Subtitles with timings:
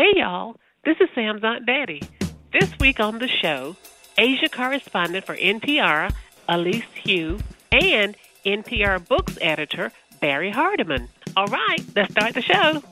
[0.00, 0.56] Hey, y'all.
[0.82, 2.00] This is Sam's Aunt Betty.
[2.54, 3.76] This week on the show,
[4.16, 6.10] Asia correspondent for NPR,
[6.48, 7.38] Elise Hu,
[7.70, 8.16] and
[8.46, 11.08] NPR Books editor, Barrie Hardymon.
[11.36, 12.82] All right, let's start the show.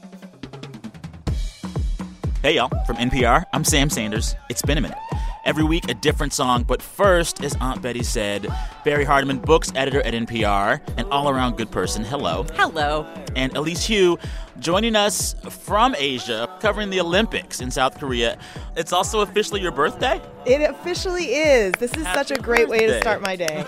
[2.42, 2.68] Hey, y'all.
[2.84, 4.36] From NPR, I'm Sam Sanders.
[4.50, 4.98] It's been a minute.
[5.46, 6.62] Every week, a different song.
[6.64, 8.46] But first, as Aunt Betty said,
[8.84, 12.04] Barrie Hardymon, books editor at NPR, an all around good person.
[12.04, 12.44] Hello.
[12.52, 13.06] Hello.
[13.34, 14.18] And Elise Hu
[14.60, 18.38] joining us from Asia, covering the Olympics in South Korea.
[18.76, 20.20] It's also officially your birthday?
[20.46, 21.72] It officially is.
[21.78, 23.64] This is Happy such a great way to start my day.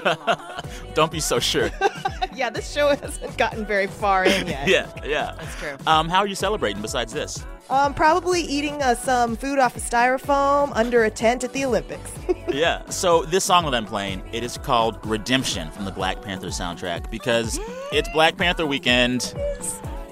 [0.94, 1.70] Don't be so sure.
[2.34, 4.68] yeah, this show hasn't gotten very far in yet.
[4.68, 5.34] yeah, yeah.
[5.36, 5.76] That's true.
[5.86, 7.44] Um, how are you celebrating besides this?
[7.68, 12.10] Um, probably eating uh, some food off of styrofoam under a tent at the Olympics.
[12.48, 12.88] yeah.
[12.90, 17.10] So this song that I'm playing, it is called Redemption from the Black Panther soundtrack
[17.10, 17.60] because
[17.92, 19.34] it's Black Panther weekend.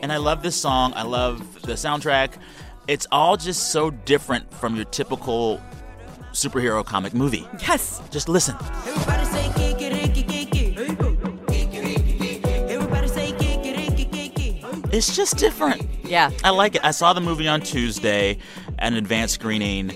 [0.00, 0.92] And I love this song.
[0.94, 2.32] I love the soundtrack.
[2.86, 5.60] It's all just so different from your typical
[6.32, 7.46] superhero comic movie.
[7.60, 8.00] Yes.
[8.10, 8.56] Just listen.
[14.90, 15.86] It's just different.
[16.04, 16.30] Yeah.
[16.42, 16.84] I like it.
[16.84, 18.38] I saw the movie on Tuesday
[18.78, 19.92] an advanced screening.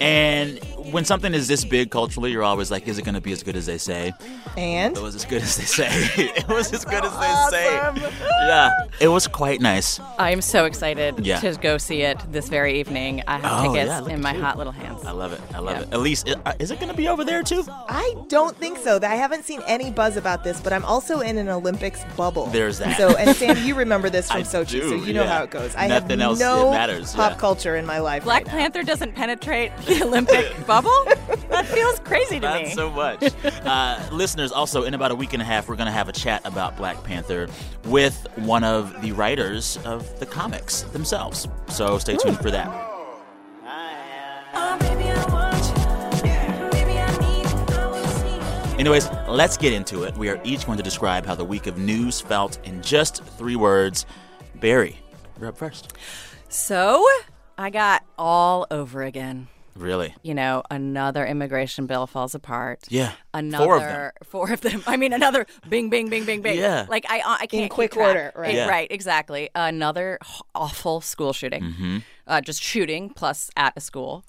[0.00, 0.58] And
[0.90, 3.42] when something is this big culturally, you're always like, is it going to be as
[3.42, 4.12] good as they say?
[4.56, 5.88] and It was as good as they say.
[6.16, 8.10] it was as good as they say.
[8.46, 10.00] Yeah, it was quite nice.
[10.18, 11.40] I am so excited Yeah.
[11.40, 13.22] to go see it this very evening.
[13.26, 14.42] I have Oh, tickets yeah, in my you.
[14.42, 15.04] hot little hands.
[15.04, 15.40] I love it.
[15.54, 15.82] I love Yeah.
[15.82, 15.88] it.
[15.92, 17.64] Elise, i- is it going to be over there too?
[17.88, 18.98] I don't think so.
[19.02, 22.46] I haven't seen any buzz about this, but I'm also in an Olympics bubble.
[22.46, 22.96] There's that.
[22.96, 25.38] So, and Sam, you remember this from I Sochi, do, so you know yeah.
[25.38, 25.74] how it goes.
[25.76, 27.38] I Nothing have else no matters, pop yeah.
[27.38, 28.24] culture in my life.
[28.24, 28.58] Black right now.
[28.58, 31.04] Panther doesn't penetrate the Olympic bubble?
[31.50, 32.70] That feels crazy to Not me.
[32.74, 33.32] so much.
[33.64, 36.12] uh, listeners, also, in about a week and a half, we're going to have a
[36.12, 37.48] chat about Black Panther
[37.84, 41.46] with one of the writers of the comics themselves.
[41.68, 42.66] So stay tuned for that.
[44.80, 46.70] Baby, I want you.
[46.70, 47.76] Baby, I need you.
[47.76, 48.34] I wanna see
[48.72, 48.78] you.
[48.78, 50.16] Anyways, let's get into it.
[50.16, 53.56] We are each going to describe how the week of news felt in just three
[53.56, 54.06] words.
[54.56, 54.98] Barrie,
[55.38, 55.92] you're up first.
[56.48, 57.04] so,
[57.58, 59.48] I got all over again.
[59.74, 60.14] Really?
[60.22, 62.80] You know, another immigration bill falls apart.
[62.88, 63.12] Yeah.
[63.32, 64.10] Another Four of them.
[64.24, 64.82] four of them.
[64.86, 66.58] I mean, another bing, bing, bing, bing, bing.
[66.58, 66.86] Yeah.
[66.88, 68.08] Like I, I can't keep quick track.
[68.08, 68.54] order, right.
[68.54, 68.68] Yeah.
[68.68, 68.88] Right.
[68.90, 69.48] Exactly.
[69.54, 70.18] Another
[70.54, 71.62] awful school shooting.
[71.62, 71.98] Mm-hmm.
[72.26, 74.24] Uh, just shooting plus at a school.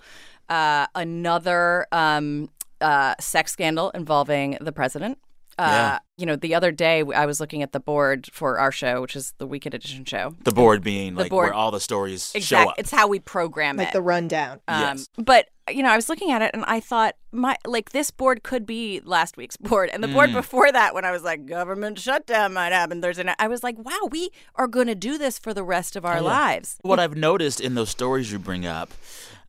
[0.50, 2.50] Uh, another um,
[2.82, 5.18] uh, sex scandal involving the president.
[5.58, 6.00] Uh, Yeah.
[6.16, 9.16] You know, the other day I was looking at the board for our show, which
[9.16, 10.36] is the Weekend Edition show.
[10.44, 12.76] The board being like board- where all the stories show up.
[12.78, 13.94] It's how we program Like it.
[13.94, 14.60] the rundown.
[14.68, 15.08] Um, Yes.
[15.18, 18.44] But you know, I was looking at it and I thought, my like this board
[18.44, 20.34] could be last week's board, and the board Mm.
[20.34, 23.78] before that, when I was like, government shutdown might happen Thursday night, I was like,
[23.80, 26.30] wow, we are going to do this for the rest of our Oh, yeah.
[26.30, 26.78] lives.
[26.84, 28.92] what I've noticed in those stories you bring up,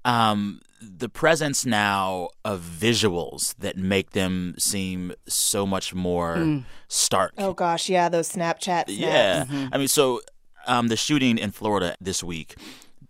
[0.04, 0.60] um,
[0.98, 6.64] the presence now of visuals that make them seem so much more Mm.
[6.88, 7.32] stark.
[7.38, 8.92] Oh gosh, yeah, those Snapchat snaps.
[8.92, 9.44] Yeah.
[9.44, 9.66] Mm-hmm.
[9.74, 10.20] I mean, so
[10.66, 12.56] um, the shooting in Florida this week,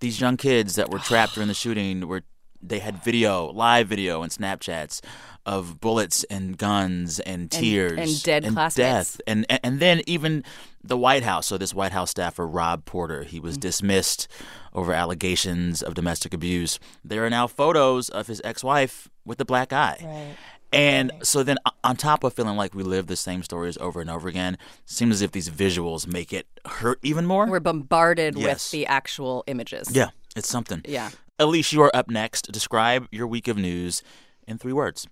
[0.01, 2.23] these young kids that were trapped during the shooting were
[2.63, 5.01] they had video, live video and Snapchats
[5.45, 8.75] of bullets and guns and tears and dead classmates.
[8.77, 9.21] death.
[9.27, 10.43] And, and and then even
[10.85, 13.61] the White House, so this White House staffer Rob Porter, he was mm.
[13.61, 14.29] dismissed
[14.75, 16.79] over allegations of domestic abuse.
[17.03, 19.99] There are now photos of his ex-wife with the black eye.
[20.03, 20.37] Right.
[20.73, 24.11] And so then, on top of feeling like we live the same stories over and
[24.11, 27.47] over again, it seems as if these visuals make it hurt even more.
[27.47, 28.45] We're bombarded Yes.
[28.45, 29.89] with the actual images.
[29.93, 30.83] yeah, it's something.
[30.85, 31.11] Yeah.
[31.39, 32.51] Elise, you are up next.
[32.53, 34.03] Describe your week of news
[34.47, 35.07] in three words.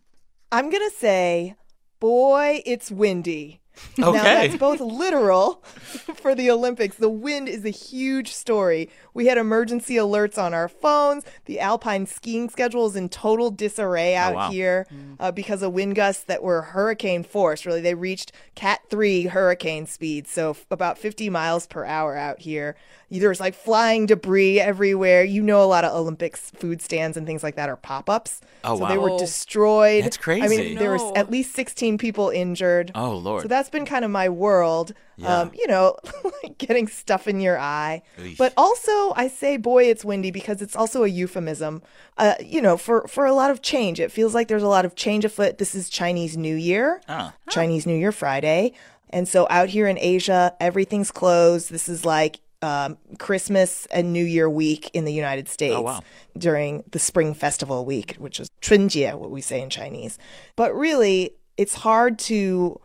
[0.50, 1.54] I'm gonna say,
[2.00, 3.61] boy, it's windy.
[3.98, 5.54] Now that's both literal
[6.16, 6.96] for the Olympics.
[6.96, 8.88] The wind is a huge story.
[9.14, 11.24] We had emergency alerts on our phones.
[11.46, 14.50] The alpine skiing schedule is in total disarray out Oh, wow.
[14.50, 14.86] here
[15.20, 17.66] uh, because of wind gusts that were hurricane force.
[17.66, 22.40] Really, they reached Cat three hurricane speed, so f- about 50 miles per hour out
[22.40, 22.76] here.
[23.20, 25.22] There's like flying debris everywhere.
[25.22, 28.40] You know, a lot of Olympics food stands and things like that are pop ups.
[28.64, 28.88] Oh, so wow.
[28.88, 30.04] they were destroyed.
[30.04, 30.42] That's crazy.
[30.42, 30.62] I crazy.
[30.70, 32.90] mean, there was at least 16 people injured.
[32.94, 33.42] Oh, Lord.
[33.42, 34.94] So that's been kind of my world.
[35.16, 35.40] Yeah.
[35.40, 35.96] Um, you know,
[36.58, 38.02] getting stuff in your eye.
[38.18, 38.38] Eesh.
[38.38, 41.82] But also, I say, boy, it's windy because it's also a euphemism.
[42.16, 44.00] Uh, you know, for for a lot of change.
[44.00, 45.58] It feels like there's a lot of change afoot.
[45.58, 47.34] This is Chinese New Year, Ah.
[47.50, 48.72] Chinese New Year Friday,
[49.10, 51.70] and so out here in Asia, everything's closed.
[51.70, 52.40] This is like.
[52.62, 56.00] Um, Christmas and New Year week in the United States Oh, wow.
[56.38, 60.16] during the Spring Festival week, which is 春节, what we say in Chinese.
[60.54, 62.80] But really, it's hard to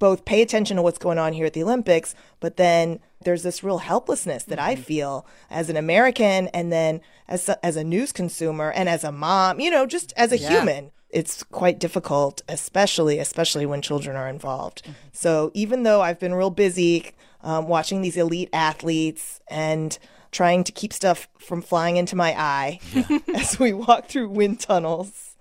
[0.00, 3.62] both pay attention to what's going on here at the Olympics, but then there's this
[3.62, 8.10] real helplessness that I feel as an American and then as a, as a news
[8.10, 10.90] consumer and as a mom, you know, just as a human.
[11.10, 14.82] It's quite difficult, especially especially when children are involved.
[15.12, 17.12] So even though I've been real busy
[17.42, 19.98] um, watching these elite athletes and
[20.32, 22.80] trying to keep stuff from flying into my eye
[23.34, 25.36] as we walk through wind tunnels,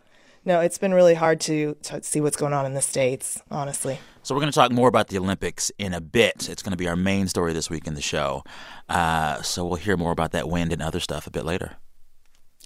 [0.45, 3.41] no, it's been really hard to, to see what's going on in the states.
[3.51, 3.99] Honestly.
[4.23, 6.49] So we're going to talk more about the Olympics in a bit.
[6.49, 8.43] It's going to be our main story this week in the show.
[8.87, 11.77] Uh, so we'll hear more about that wind and other stuff a bit later.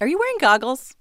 [0.00, 0.94] Are you wearing goggles?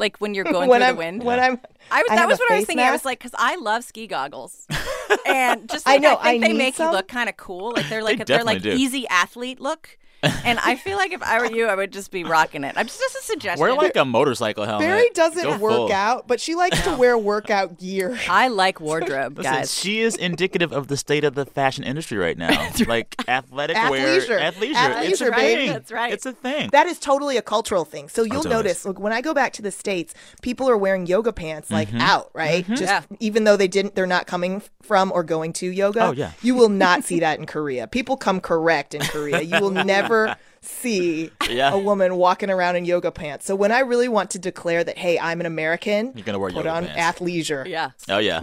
[0.00, 1.22] Like when you're going when through I'm, the wind?
[1.22, 1.60] When I'm,
[1.90, 2.86] I was I that was what I was face thinking.
[2.86, 4.66] I was like, because I love ski goggles,
[5.26, 6.86] and just I know, I think I they make some.
[6.88, 7.72] you look kind of cool.
[7.72, 8.72] Like they're like they're like do.
[8.72, 9.96] easy athlete look.
[10.22, 12.74] And I feel like if I were you, I would just be rocking it.
[12.76, 13.60] I'm just, just a suggestion.
[13.60, 14.86] Wear like a motorcycle helmet.
[14.86, 15.92] Barrie doesn't Go work full.
[15.92, 18.18] out, but she likes to wear workout gear.
[18.28, 19.74] I like wardrobe, Listen, guys.
[19.74, 22.70] she is indicative of the state of the fashion industry right now.
[22.86, 24.40] like athletic wear, Athleisure.
[24.40, 25.04] athleisure.
[25.10, 25.62] It's a Athleisure, baby.
[25.64, 25.72] thing.
[25.72, 26.12] That's right.
[26.12, 26.70] It's a thing.
[26.72, 28.08] That is totally a cultural thing.
[28.08, 30.12] So you'll totally notice, look, when I go back to the states,
[30.42, 32.00] people are wearing yoga pants like Mm-hmm.
[32.02, 32.66] out, right?
[32.66, 33.02] Just Yeah.
[33.20, 36.04] even though they didn't, they're not coming from or going to yoga.
[36.04, 36.32] Oh, yeah.
[36.42, 37.86] You will not see that in Korea.
[37.86, 39.40] People come correct in Korea.
[39.40, 40.09] You will never
[40.60, 41.72] see Yeah.
[41.72, 43.46] a woman walking around in yoga pants.
[43.46, 46.50] So when I really want to declare that, hey, I'm an American, You're gonna wear
[46.50, 47.20] put yoga on pants.
[47.20, 47.66] athleisure.
[47.66, 47.90] yeah.
[48.08, 48.40] Oh yeah.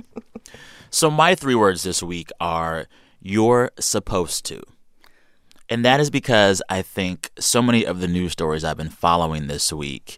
[0.89, 2.87] so my three words this week are
[3.21, 4.61] "you're supposed to,"
[5.69, 9.47] and that is because I think so many of the news stories I've been following
[9.47, 10.17] this week,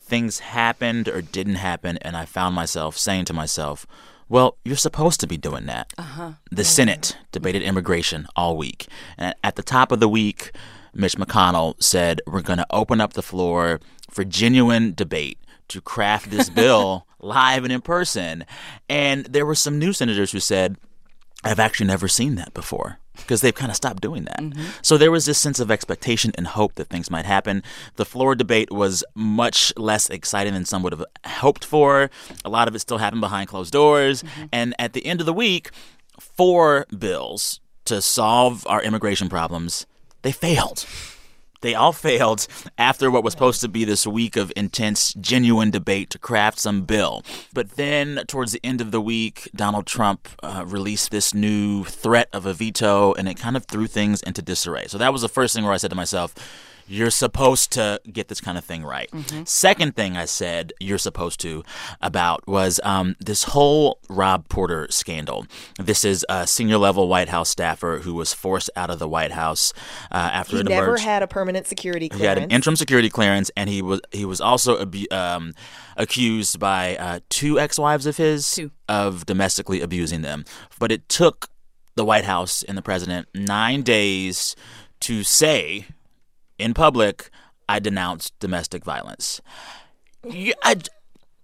[0.00, 3.86] things happened or didn't happen, and I found myself saying to myself.
[4.28, 5.92] Well, you're supposed to be doing that.
[5.98, 6.34] Uh-huh.
[6.52, 8.86] The Senate debated immigration all week.
[9.18, 10.52] And at the top of the week,
[10.94, 15.38] Mitch McConnell said, We're going to open up the floor for genuine debate
[15.68, 18.44] to craft this bill live and in person.
[18.88, 20.76] And there were some new senators who said,
[21.44, 24.40] I've actually never seen that before because they've kind of stopped doing that.
[24.40, 24.62] Mm-hmm.
[24.82, 27.62] So there was this sense of expectation and hope that things might happen.
[27.96, 32.10] The floor debate was much less exciting than some would have hoped for.
[32.44, 34.22] A lot of it still happened behind closed doors.
[34.22, 34.44] Mm-hmm.
[34.52, 35.70] And at the end of the week,
[36.18, 39.86] four bills to solve our immigration problems,
[40.22, 40.86] they failed.
[41.62, 42.46] They all failed
[42.78, 46.82] after what was supposed to be this week of intense, genuine debate to craft some
[46.82, 47.22] bill.
[47.52, 52.28] But then, towards the end of the week, Donald Trump uh, released this new threat
[52.32, 54.86] of a veto, and it kind of threw things into disarray.
[54.86, 56.34] So that was the first thing where I said to myself,
[56.90, 59.08] you're supposed to get this kind of thing right.
[59.44, 61.62] Second thing I said you're supposed to
[62.00, 65.46] about was um, this whole Rob Porter scandal.
[65.78, 69.32] This is a senior level White House staffer who was forced out of the White
[69.32, 69.72] House
[70.10, 71.04] uh, after He never emerged.
[71.04, 72.22] had a permanent security clearance.
[72.22, 75.54] He had an interim security clearance, and he was he was also abu- um,
[75.96, 78.70] accused by uh, two ex-wives of his Two.
[78.88, 80.44] of domestically abusing them.
[80.78, 81.48] But it took
[81.94, 84.56] the White House and the president nine days
[85.00, 85.86] to say
[86.60, 87.30] in public,
[87.68, 89.40] "I denounced domestic violence."
[90.28, 90.76] Yeah, I,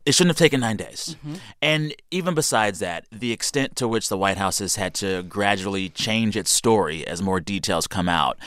[0.05, 1.17] it shouldn't have taken nine days.
[1.19, 1.35] Mm-hmm.
[1.61, 5.89] And even besides that, the extent to which the White House has had to gradually
[5.89, 8.39] change its story as more details come out.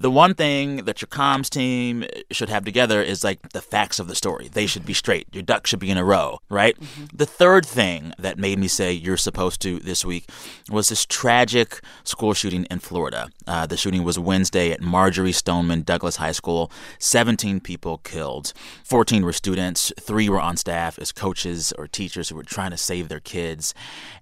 [0.00, 4.08] The one thing that your comms team should have together is like the facts of
[4.08, 4.48] the story.
[4.48, 5.26] They should be straight.
[5.30, 6.74] Your ducks should be in a row, right?
[7.12, 10.30] The third thing that made me say you're supposed to this week
[10.70, 13.28] was this tragic school shooting in Florida.
[13.46, 16.72] Uh, the shooting was Wednesday at Marjory Stoneman Douglas High School.
[16.98, 18.54] 17 people killed.
[18.84, 22.78] 14 were students, three were on staff as coaches or teachers who were trying to
[22.78, 23.74] save their kids.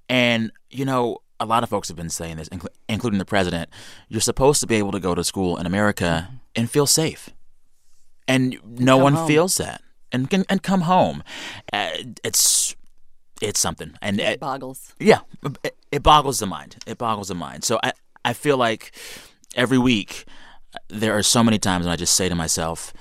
[0.09, 3.71] And, you know, a lot of folks have been saying this, inclu- including the president.
[4.09, 6.37] You're supposed to be able to go to school in America mm-hmm.
[6.57, 7.30] and feel safe.
[8.26, 9.26] And no one home.
[9.26, 9.83] feels that.
[10.12, 11.23] And, can and come home.
[11.73, 11.90] Uh,
[12.25, 12.75] it's
[13.40, 13.95] it's something.
[14.02, 14.95] And It it, boggles.
[14.99, 15.21] yeah,
[15.62, 16.76] it, it boggles the mind.
[16.87, 17.62] It boggles the mind.
[17.62, 17.92] So I,
[18.25, 18.92] I feel like
[19.54, 20.25] every week
[20.88, 22.92] there are so many times when I just say to myself,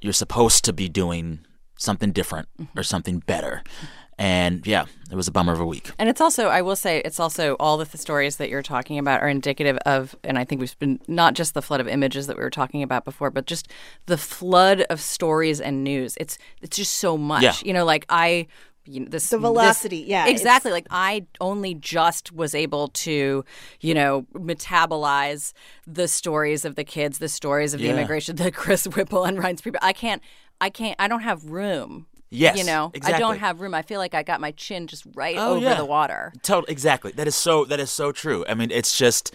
[0.00, 1.40] you're supposed to be doing
[1.78, 2.78] something different mm-hmm.
[2.78, 3.62] or something better.
[3.64, 3.86] Mm-hmm.
[4.18, 5.90] And yeah, it was a bummer of a week.
[5.98, 9.20] And it's also, I will say, it's also all the stories that you're talking about
[9.22, 12.36] are indicative of, and I think we've been not just the flood of images that
[12.36, 13.68] we were talking about before, but just
[14.06, 16.14] the flood of stories and news.
[16.18, 17.42] It's it's just so much.
[17.42, 17.54] Yeah.
[17.64, 18.46] You know, like I.
[18.84, 20.72] You know, this The velocity, this- yeah, exactly.
[20.72, 23.44] Like I only just was able to,
[23.80, 25.52] you know, metabolize
[25.86, 27.92] the stories of the kids, the stories of the Yeah.
[27.92, 29.78] immigration, the Chris Whipple and Ryan's people.
[29.82, 30.20] I can't,
[30.60, 32.06] I can't, I don't have room.
[32.34, 33.74] Yes, you know, I don't have room.
[33.74, 35.74] I feel like I got my chin just right Oh, over yeah.
[35.74, 36.32] the water.
[36.42, 37.12] Total, exactly.
[37.12, 37.66] That is so.
[37.66, 38.42] That is so true.
[38.48, 39.34] I mean, it's just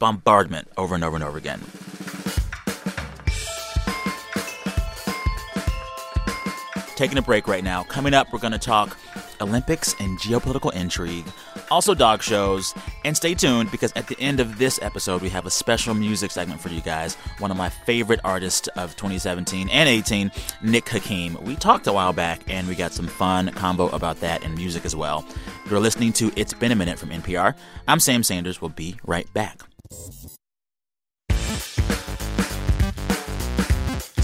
[0.00, 1.60] bombardment over and over and over again.
[6.96, 7.82] Taking a break right now.
[7.84, 8.96] Coming up, we're going to talk
[9.40, 11.24] Olympics and geopolitical intrigue.
[11.72, 12.74] Also dog shows.
[13.04, 16.30] And stay tuned because at the end of this episode, we have a special music
[16.30, 17.14] segment for you guys.
[17.38, 20.30] One of my favorite artists of 2017 and 18,
[20.62, 21.42] Nick Hakim.
[21.42, 24.84] We talked a while back and we got some fun combo about that and music
[24.84, 25.24] as well.
[25.68, 27.56] You're listening to It's Been a Minute from NPR.
[27.88, 28.60] I'm Sam Sanders.
[28.60, 29.62] We'll be right back.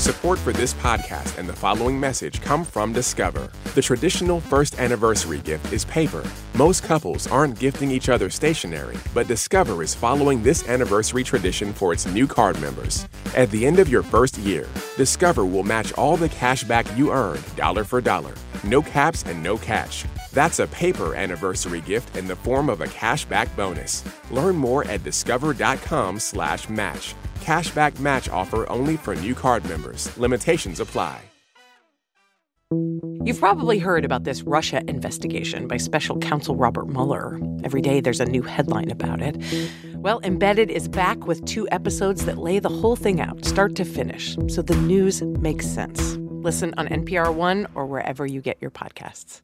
[0.09, 3.53] Support for this podcast and the following message come from Discover.
[3.75, 6.25] The traditional first anniversary gift is paper.
[6.55, 11.93] Most couples aren't gifting each other stationery, but Discover is following this anniversary tradition for
[11.93, 13.07] its new card members.
[13.37, 17.13] At the end of your first year, Discover will match all the cash back you
[17.13, 18.33] earned dollar for dollar.
[18.65, 20.07] No caps and no catch.
[20.33, 24.05] That's a paper anniversary gift in the form of a cashback bonus.
[24.31, 27.15] Learn more at discover.com/match.
[27.41, 30.17] Cashback match offer only for new card members.
[30.19, 31.23] Limitations apply.
[33.25, 37.41] You've probably heard about this Russia investigation by special counsel Robert Mueller.
[37.65, 39.43] Every day there's a new headline about it.
[39.97, 43.85] Well, Embedded is back with two episodes that lay the whole thing out, start to
[43.85, 46.17] finish, so the news makes sense.
[46.19, 49.43] Listen on NPR One or wherever you get your podcasts.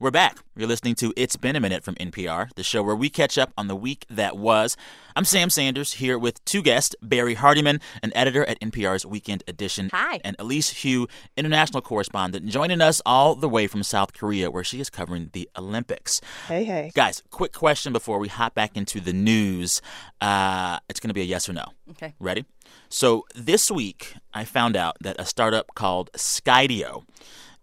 [0.00, 0.38] We're back.
[0.54, 3.52] You're listening to It's Been a Minute from NPR, the show where we catch up
[3.58, 4.76] on the week that was.
[5.16, 9.90] I'm Sam Sanders here with two guests Barrie Hardymon, an editor at NPR's Weekend Edition.
[9.92, 10.20] Hi.
[10.22, 14.78] And Elise Hu, international correspondent, joining us all the way from South Korea, where she
[14.78, 16.20] is covering the Olympics.
[16.46, 16.92] Hey, hey.
[16.94, 19.82] Guys, quick question before we hop back into the news.
[20.20, 21.64] Uh, it's going to be a yes or no.
[21.90, 22.14] Okay.
[22.20, 22.44] Ready?
[22.88, 27.02] So this week, I found out that a startup called Skydio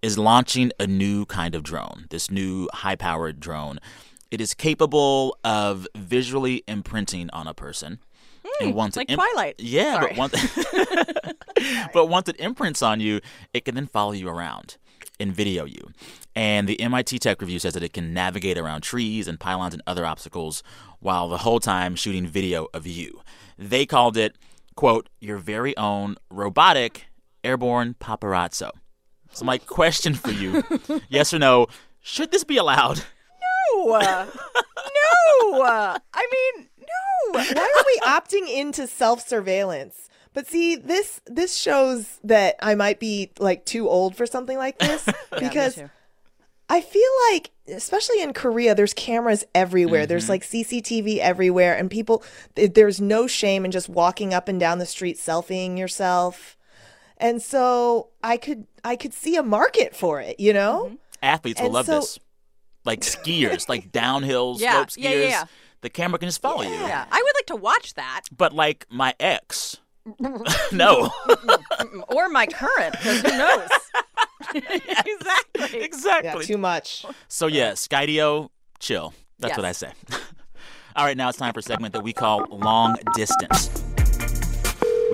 [0.05, 3.79] is launching a new kind of drone, this new high powered drone.
[4.29, 7.97] It is capable of visually imprinting on a person.
[8.61, 9.55] and once Hmm, like it Twilight.
[9.57, 10.07] Yeah, Sorry.
[10.09, 10.33] but once
[11.93, 13.19] but once it imprints on you,
[13.51, 14.77] it can then follow you around
[15.19, 15.89] and video you.
[16.35, 19.81] And the MIT Tech Review says that it can navigate around trees and pylons and
[19.87, 20.61] other obstacles
[20.99, 23.21] while the whole time shooting video of you.
[23.57, 24.35] They called it,
[24.75, 27.05] quote, your very own robotic
[27.43, 28.69] airborne paparazzo.
[29.35, 30.63] So my question for you,
[31.09, 31.67] yes or no,
[32.01, 33.03] should this be allowed?
[33.75, 33.99] No.
[33.99, 35.57] no.
[35.59, 37.39] I mean, no.
[37.39, 40.09] Why are we opting into self surveillance?
[40.33, 44.79] But see, this this shows that I might be like too old for something like
[44.79, 45.07] this
[45.39, 45.81] because
[46.69, 50.05] I feel like, especially in Korea, there's cameras everywhere.
[50.05, 50.31] There's mm-hmm.
[50.31, 52.23] like CCTV everywhere, and people,
[52.55, 56.54] th- there's no shame in just walking up and down the street selfieing yourself.
[57.17, 60.85] And so I could, I could see a market for it, you know?
[60.87, 60.95] Mm-hmm.
[61.23, 62.19] Athletes will And love so- this.
[62.83, 64.97] Like skiers, like downhill Yeah, slope skiers.
[65.03, 65.43] yeah, yeah, yeah.
[65.81, 66.69] The camera can just follow you.
[66.69, 68.21] Yeah, I would like to watch that.
[68.35, 69.77] But like my ex,
[70.71, 71.09] no.
[72.09, 73.69] Or my current, because who knows?
[74.53, 75.81] exactly.
[75.81, 76.29] exactly.
[76.41, 77.05] Yeah, too much.
[77.27, 79.13] So yeah, Skydio, chill.
[79.39, 79.57] That's Yes.
[79.57, 79.91] what I say.
[80.95, 83.69] All right, now it's time for a segment that we call Long Distance.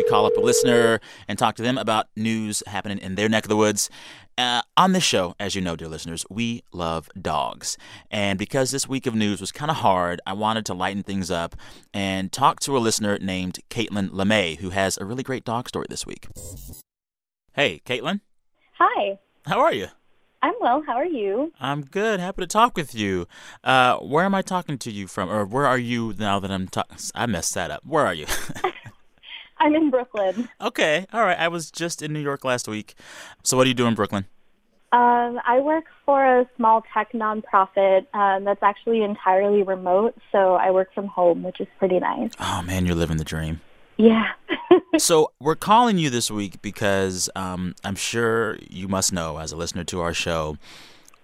[0.01, 3.45] We call up a listener and talk to them about news happening in their neck
[3.45, 3.87] of the woods.
[4.35, 7.77] Uh, on this show, as you know, dear listeners, we love dogs.
[8.09, 11.29] And because this week of news was kind of hard, I wanted to lighten things
[11.29, 11.55] up
[11.93, 15.85] and talk to a listener named Caitlin LeMay, who has a really great dog story
[15.87, 16.27] this week.
[17.53, 18.21] Hey, Caitlin,
[18.79, 19.89] Hi, how are you?
[20.41, 20.81] I'm well.
[20.87, 21.53] How are you?
[21.59, 22.19] I'm good.
[22.19, 23.27] Happy to talk with you.
[23.63, 26.67] Uh, where am I talking to you from, or where are you now that I'm
[26.67, 26.97] talking?
[27.13, 27.85] I messed that up.
[27.85, 28.25] Where are you?
[29.61, 30.49] I'm in Brooklyn.
[30.59, 31.05] okay.
[31.13, 31.37] All right.
[31.39, 32.95] I was just in New York last week.
[33.43, 34.25] So what do you do in Brooklyn?
[34.93, 40.71] Um, I work for a small tech nonprofit um, that's actually entirely remote, so I
[40.71, 42.31] work from home, which is pretty nice.
[42.41, 43.61] Oh man, you're living the dream.
[43.95, 44.25] Yeah.
[44.97, 49.55] so we're calling you this week because um, I'm sure you must know, as a
[49.55, 50.57] listener to our show,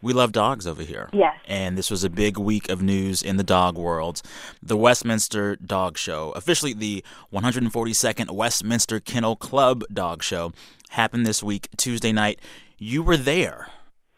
[0.07, 1.09] we love dogs over here.
[1.11, 1.35] Yes.
[1.45, 4.21] And this was a big week of news in the dog world.
[4.63, 10.53] The Westminster Dog Show, officially the 142nd Westminster Kennel Club Dog Show,
[10.89, 12.39] happened this week, Tuesday night.
[12.77, 13.67] You were there.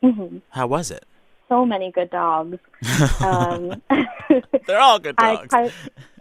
[0.03, 0.41] Mhm.
[0.51, 1.05] How was it?
[1.49, 2.59] so many good dogs.
[3.21, 3.81] Um,
[4.67, 5.53] They're all good I, dogs.
[5.53, 5.71] I,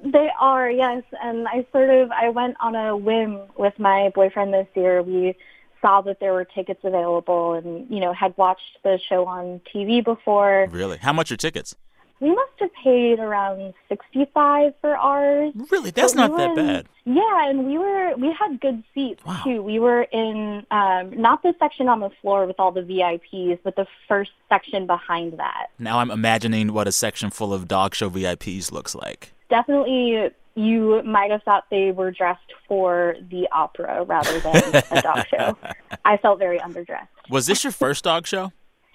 [0.02, 1.02] they are, yes.
[1.22, 5.02] And I sort of I went on a whim with my boyfriend this year.
[5.02, 5.36] We
[5.80, 10.04] saw that there were tickets available, and you know had watched the show on TV
[10.04, 10.68] before.
[10.70, 10.98] really?
[10.98, 11.74] How much are tickets?
[12.20, 15.52] We must have paid around sixty-five for ours.
[15.70, 15.90] Really?
[15.92, 16.86] That's But not we that in- bad.
[17.04, 19.40] Yeah, and we were we had good seats Wow.
[19.44, 19.62] too.
[19.62, 23.76] We were in um not the section on the floor with all the VIPs, but
[23.76, 25.68] the first section behind that.
[25.78, 29.32] Now I'm imagining what a section full of dog show VIPs looks like.
[29.48, 35.24] Definitely you might have thought they were dressed for the opera rather than a dog
[35.30, 35.56] show.
[36.04, 37.08] I felt very underdressed.
[37.30, 38.52] Was this your first dog show?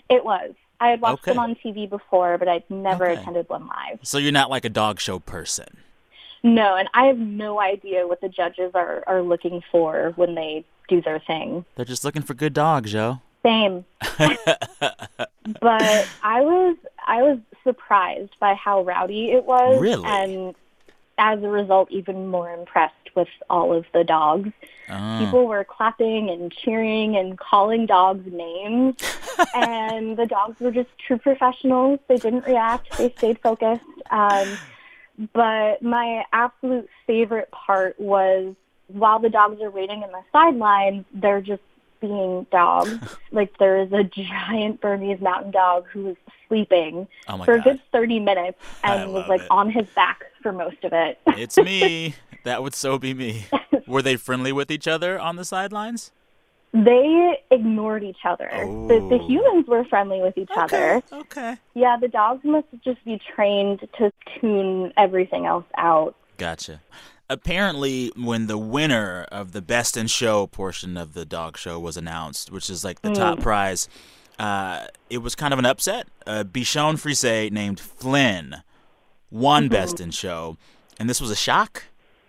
[0.10, 0.52] It was.
[0.80, 1.32] I had watched Okay.
[1.32, 3.22] them on TV before, but I'd never Okay.
[3.22, 4.00] attended one live.
[4.04, 5.78] So you're not like a dog show person.
[6.44, 10.66] No, and I have no idea what the judges are, are looking for when they
[10.90, 11.64] do their thing.
[11.76, 13.22] They're just looking for good dogs, Joe.
[13.44, 13.86] Same.
[14.18, 20.04] but I was I was surprised by how rowdy it was Really?
[20.06, 20.56] and
[21.18, 24.50] as a result even more impressed with all of the dogs.
[24.90, 25.20] Oh.
[25.20, 28.96] People were clapping and cheering and calling dogs names
[29.56, 32.00] and the dogs were just true professionals.
[32.08, 32.98] They didn't react.
[32.98, 33.84] They stayed focused.
[34.10, 34.58] Um,
[35.34, 38.56] but my absolute favorite part was
[38.88, 41.62] while the dogs are waiting in the sidelines, they're just
[42.08, 43.00] being dogs.
[43.32, 46.16] like there is a giant Bernese mountain dog who was
[46.48, 49.48] sleeping Oh for a good 30 minutes and was like it.
[49.50, 51.18] on his back for most of it.
[51.28, 52.16] It's me.
[52.44, 53.46] that would so be me.
[53.88, 56.12] Were they friendly with each other on the sidelines?
[56.76, 58.50] they ignored each other.
[58.52, 59.28] The, the Oh.
[59.28, 61.04] humans were friendly with each other.
[61.14, 61.56] Okay.
[61.76, 66.16] Yeah, the dogs must just be trained to tune everything else out.
[66.38, 66.82] Gotcha.
[67.30, 71.98] Apparently, when the winner of the best in show portion of the dog show was
[71.98, 73.88] announced, which is like the top prize,
[74.38, 76.08] uh, it was kind of an upset.
[76.28, 78.58] Uh, Bichon Frise named Flynn
[79.32, 80.58] won best in show,
[81.00, 81.86] and this was a shock.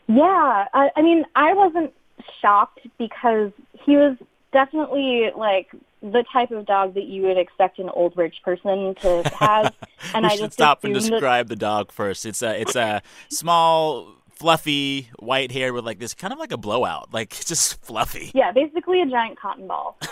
[0.06, 1.92] Yeah, I, I mean, I wasn't
[2.40, 3.50] shocked because
[3.84, 4.16] he was
[4.52, 5.68] definitely like
[6.02, 9.74] the type of dog that you would expect an old rich person to have.
[10.14, 12.24] And we I should just stop and assumed that- describe the dog first.
[12.26, 14.08] It's a it's a small,
[14.44, 18.30] fluffy white hair with like this kind of like a blowout, like just fluffy.
[18.34, 19.96] Yeah, basically a giant cotton ball.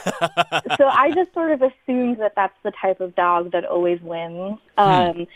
[0.78, 4.58] so I just sort of assumed that that's the type of dog that always wins.
[4.78, 4.82] Hmm.
[4.82, 5.26] Um,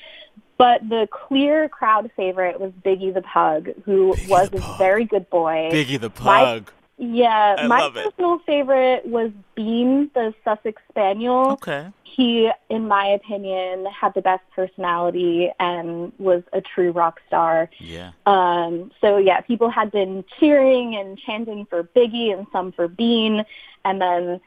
[0.57, 4.79] but the clear crowd favorite was Biggie the Pug, who Biggie was the a Pug.
[4.79, 5.69] very good boy.
[5.71, 6.73] Biggie the My- pug.
[6.99, 8.05] Yeah, I my love it.
[8.05, 11.53] personal favorite was Bean, the Sussex Spaniel.
[11.53, 11.89] Okay.
[12.05, 17.69] He, in my opinion, had the best personality and was a true rock star.
[17.79, 18.13] Yeah.
[18.25, 23.45] Um, so yeah, people had been cheering and chanting for Biggie and some for Bean,
[23.85, 24.41] and then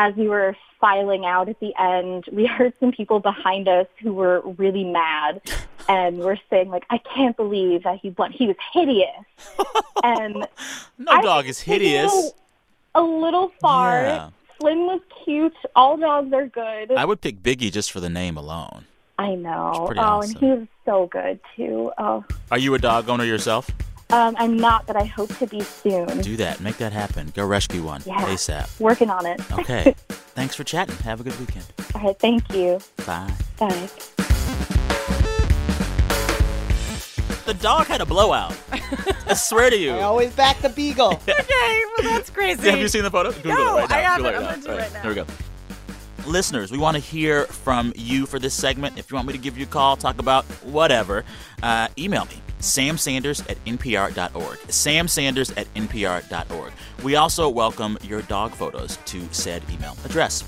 [0.00, 4.14] as we were filing out at the end, we heard some people behind us who
[4.14, 5.42] were really mad
[5.88, 8.32] and were saying like, "I can't believe that he won.
[8.32, 9.26] He was hideous."
[10.02, 10.46] and
[10.98, 12.10] No I dog is hideous.
[12.12, 12.34] A little,
[12.94, 14.02] a little far.
[14.02, 14.30] Yeah.
[14.58, 15.54] Flynn was cute.
[15.76, 16.92] All dogs are good.
[16.92, 18.86] I would pick Biggie just for the name alone.
[19.18, 19.72] I know.
[19.74, 20.30] oh, awesome.
[20.30, 21.92] and he was so good too.
[21.98, 23.70] Oh, Are you a dog owner yourself?
[24.12, 26.06] Um, I'm not, but I hope to be soon.
[26.20, 26.60] Do that.
[26.60, 27.32] Make that happen.
[27.34, 28.20] Go rescue one Yeah.
[28.26, 28.80] ASAP.
[28.80, 29.40] Working on it.
[29.52, 29.94] Okay.
[30.08, 30.96] Thanks for chatting.
[30.98, 31.64] Have a good weekend.
[31.94, 32.18] All right.
[32.18, 32.78] Thank you.
[33.06, 33.32] Bye.
[33.58, 33.88] Bye.
[37.46, 38.56] The dog had a blowout.
[39.26, 39.90] I swear to you.
[39.94, 41.20] I always back the beagle.
[41.28, 42.70] Okay, well that's crazy.
[42.70, 43.32] Have you seen the photo?
[43.32, 43.96] Google No, it right now.
[43.96, 44.32] I haven't.
[44.32, 44.74] Google it I'm right gonna do now.
[44.74, 45.00] it right now.
[45.00, 45.26] Here we go.
[46.30, 48.98] Listeners, we want to hear from you for this segment.
[48.98, 51.24] If you want me to give you a call, talk about whatever,
[51.62, 54.58] uh, email me, samsanders at npr.org.
[54.68, 56.72] samsanders at npr.org.
[57.02, 60.44] We also welcome your dog photos to said email address.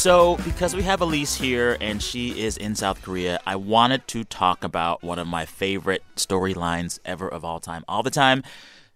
[0.00, 4.24] So, because we have Elise here and she is in South Korea, I wanted to
[4.24, 7.84] talk about one of my favorite storylines ever of all time.
[7.86, 8.42] All the time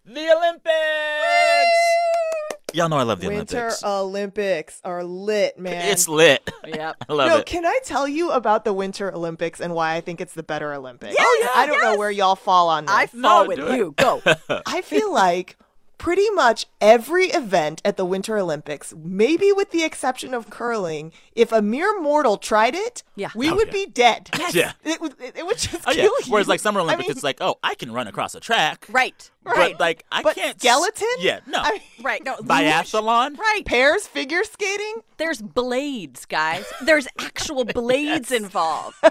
[0.06, 0.74] the Olympics!
[2.74, 3.84] Y'all know I love the Winter Olympics.
[3.84, 5.90] Olympics are lit, man.
[5.92, 6.50] it's lit.
[6.66, 6.96] Yep.
[7.08, 7.46] I love no, it.
[7.46, 10.74] can I tell you about the Winter Olympics and why I think it's the better
[10.74, 11.14] Olympics?
[11.18, 12.94] Oh, yeah, I don't know where y'all fall on this.
[12.94, 13.76] I fall No, with do it.
[13.76, 13.94] you.
[13.96, 14.20] Go.
[14.66, 15.56] I feel like
[15.98, 21.52] pretty much every event at the Winter Olympics, maybe with the exception of curling, if
[21.52, 23.30] a mere mortal tried it, Yeah.
[23.34, 23.72] we Oh, would yeah.
[23.72, 24.30] be dead.
[24.52, 24.72] Yeah.
[24.84, 26.04] It would, it, it would just Oh, yeah.
[26.04, 26.16] you.
[26.28, 28.86] Whereas, like, Summer I Olympics, mean, it's like, oh, I can run across a track.
[28.90, 29.30] Right.
[29.42, 29.78] But, Right.
[29.80, 30.56] like, I but can't.
[30.56, 31.08] s- skeleton?
[31.18, 31.58] Yeah, no.
[31.60, 32.24] I mean, right.
[32.24, 32.36] No.
[32.42, 33.36] Biathlon?
[33.38, 33.62] Right.
[33.66, 34.96] pairs figure skating?
[35.18, 36.64] There's blades, guys.
[36.82, 38.96] There's actual blades involved.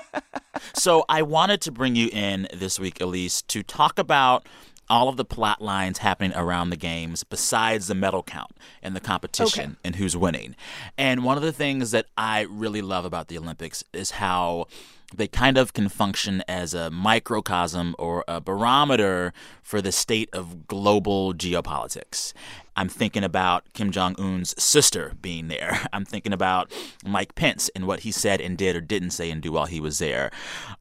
[0.75, 4.47] So I wanted to bring you in this week, Elise, to talk about
[4.89, 8.99] all of the plot lines happening around the games besides the medal count and the
[8.99, 10.55] competition and who's winning.
[10.97, 14.67] And one of the things that I really love about the Olympics is how
[15.15, 20.67] they kind of can function as a microcosm or a barometer for the state of
[20.67, 22.33] global geopolitics.
[22.75, 25.85] I'm thinking about Kim Jong un's sister being there.
[25.93, 26.71] I'm thinking about
[27.05, 29.79] Mike Pence and what he said and did or didn't say and do while he
[29.79, 30.31] was there.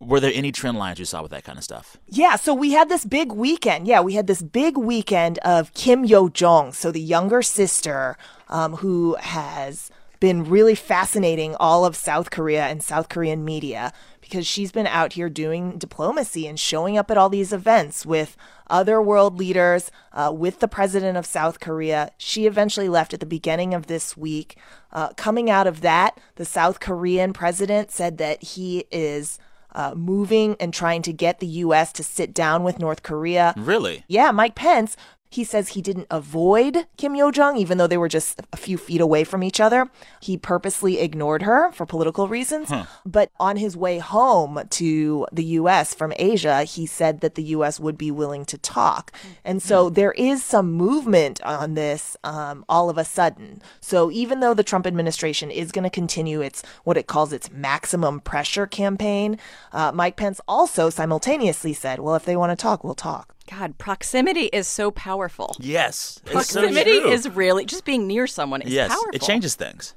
[0.01, 1.99] Were there any trend lines you saw with that kind of stuff?
[2.09, 3.87] Yeah, so we had this big weekend.
[3.87, 8.17] Yeah, we had this big weekend of Kim Yo Jong, so the younger sister
[8.49, 9.91] um, who has
[10.23, 13.93] been really fascinating all of South Korea and South Korean media
[14.33, 18.35] because she's been out here doing diplomacy and showing up at all these events with
[18.71, 22.11] other world leaders, uh, with the president of South Korea.
[22.17, 24.57] She eventually left at the beginning of this week.
[24.91, 29.39] Uh, coming out of that, the South Korean president said that he is
[29.75, 31.93] uh, moving and trying to get the U.S.
[31.93, 33.53] to sit down with North Korea.
[33.59, 34.03] Really?
[34.09, 34.97] Yeah, Mike Pence.
[35.33, 38.77] He says he didn't avoid Kim Yo Jong, even though they were just a few
[38.77, 39.89] feet away from each other.
[40.21, 42.71] He purposely ignored her for political reasons.
[43.07, 45.95] But on his way home to the U.S.
[45.95, 47.81] from Asia, he said that the U.S.
[47.81, 49.11] would be willing to talk.
[49.43, 53.63] And so there is some movement on this um, all of a sudden.
[53.81, 57.51] So even though the Trump administration is going to continue its what it calls its
[57.51, 59.39] maximum pressure campaign,
[59.73, 63.32] uh, Mike Pence also simultaneously said, well, if they want to talk, we'll talk.
[63.43, 65.57] God, proximity is so powerful.
[65.59, 66.21] Yes.
[66.25, 69.11] It's so Proximity is really just being near someone is yes, powerful.
[69.13, 69.95] it changes things.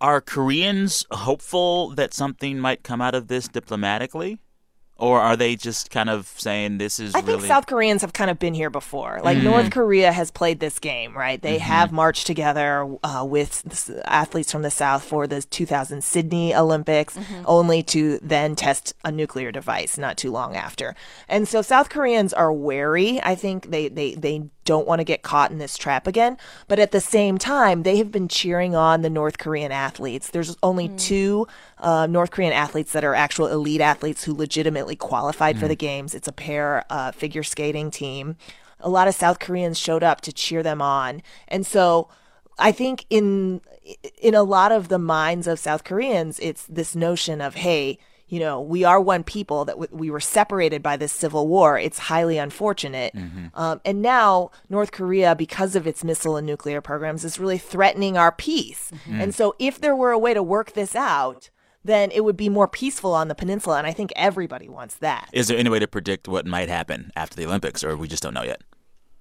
[0.00, 4.38] Are Koreans hopeful that something might come out of this diplomatically?
[5.00, 8.12] Or are they just kind of saying this is I really think South Koreans have
[8.12, 9.20] kind of been here before.
[9.22, 9.46] Like Mm-hmm.
[9.46, 11.40] North Korea has played this game, right?
[11.40, 17.16] They have marched together uh, with athletes from the South for the 2000 Sydney Olympics,
[17.16, 17.42] Mm-hmm.
[17.46, 20.96] only to then test a nuclear device not too long after.
[21.28, 23.20] And so South Koreans are wary.
[23.22, 26.36] I think they they they don't want to get caught in this trap again.
[26.68, 30.28] But at the same time, they have been cheering on the North Korean athletes.
[30.28, 35.58] There's only two uh, North Korean athletes that are actual elite athletes who legitimately qualified
[35.58, 36.14] for the games.
[36.14, 38.36] It's a pair uh, figure skating team.
[38.80, 42.10] A lot of South Koreans showed up to cheer them on, and so
[42.58, 43.62] I think in
[44.20, 47.98] in a lot of the minds of South Koreans, it's this notion of hey.
[48.28, 51.78] You know, we are one people that w- we were separated by this civil war.
[51.78, 53.14] It's highly unfortunate.
[53.54, 58.16] Um, and now North Korea, because of its missile and nuclear programs, is really threatening
[58.18, 58.90] our peace.
[59.10, 61.50] And so, if there were a way to work this out,
[61.84, 63.78] then it would be more peaceful on the peninsula.
[63.78, 65.30] And I think everybody wants that.
[65.32, 68.22] Is there any way to predict what might happen after the Olympics, or we just
[68.22, 68.60] don't know yet?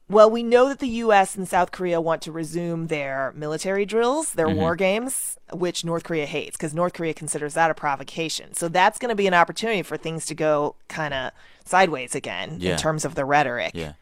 [0.09, 1.35] Well, we know that the U.S.
[1.35, 6.25] and South Korea want to resume their military drills, their war games, which North Korea
[6.25, 8.53] hates because North Korea considers that a provocation.
[8.53, 11.31] So that's going to be an opportunity for things to go kind of
[11.65, 12.73] sideways again Yeah.
[12.73, 13.71] in terms of the rhetoric.
[13.73, 13.93] Yeah.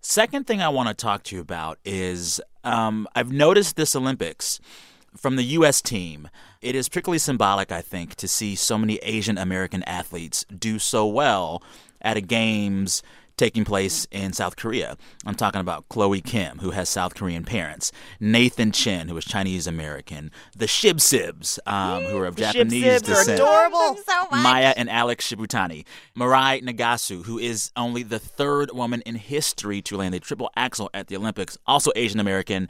[0.00, 4.60] Second thing I want to talk to you about is um, I've noticed this Olympics
[5.16, 5.82] from the U.S.
[5.82, 6.28] team.
[6.62, 11.04] It is particularly symbolic, I think, to see so many Asian American athletes do so
[11.04, 11.64] well
[12.00, 13.02] at a games
[13.38, 14.96] taking place in South Korea.
[15.24, 19.66] I'm talking about Chloe Kim, who has South Korean parents, Nathan Chen, who is Chinese
[19.66, 23.40] American, the Shib Sibs, um, who are of The Japanese Shib Sibs are descent.
[23.40, 23.96] adorable.
[24.32, 25.84] Maia and Alex Shibutani.
[26.16, 30.90] Mirai Nagasu, who is only the third woman in history to land a triple axel
[30.92, 32.68] at the Olympics, also Asian American.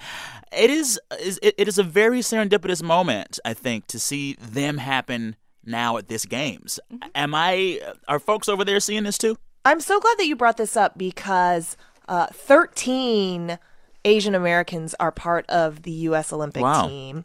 [0.57, 4.79] It is, is it, it is a very serendipitous moment, I think, to see them
[4.79, 6.79] happen now at this games.
[7.15, 9.37] Am I are folks over there seeing this too?
[9.69, 11.77] I'm so glad that you brought this up because
[12.09, 13.59] uh, 13
[14.05, 16.33] Asian Americans are part of the U.S.
[16.33, 16.89] Olympic Wow.
[16.89, 17.25] team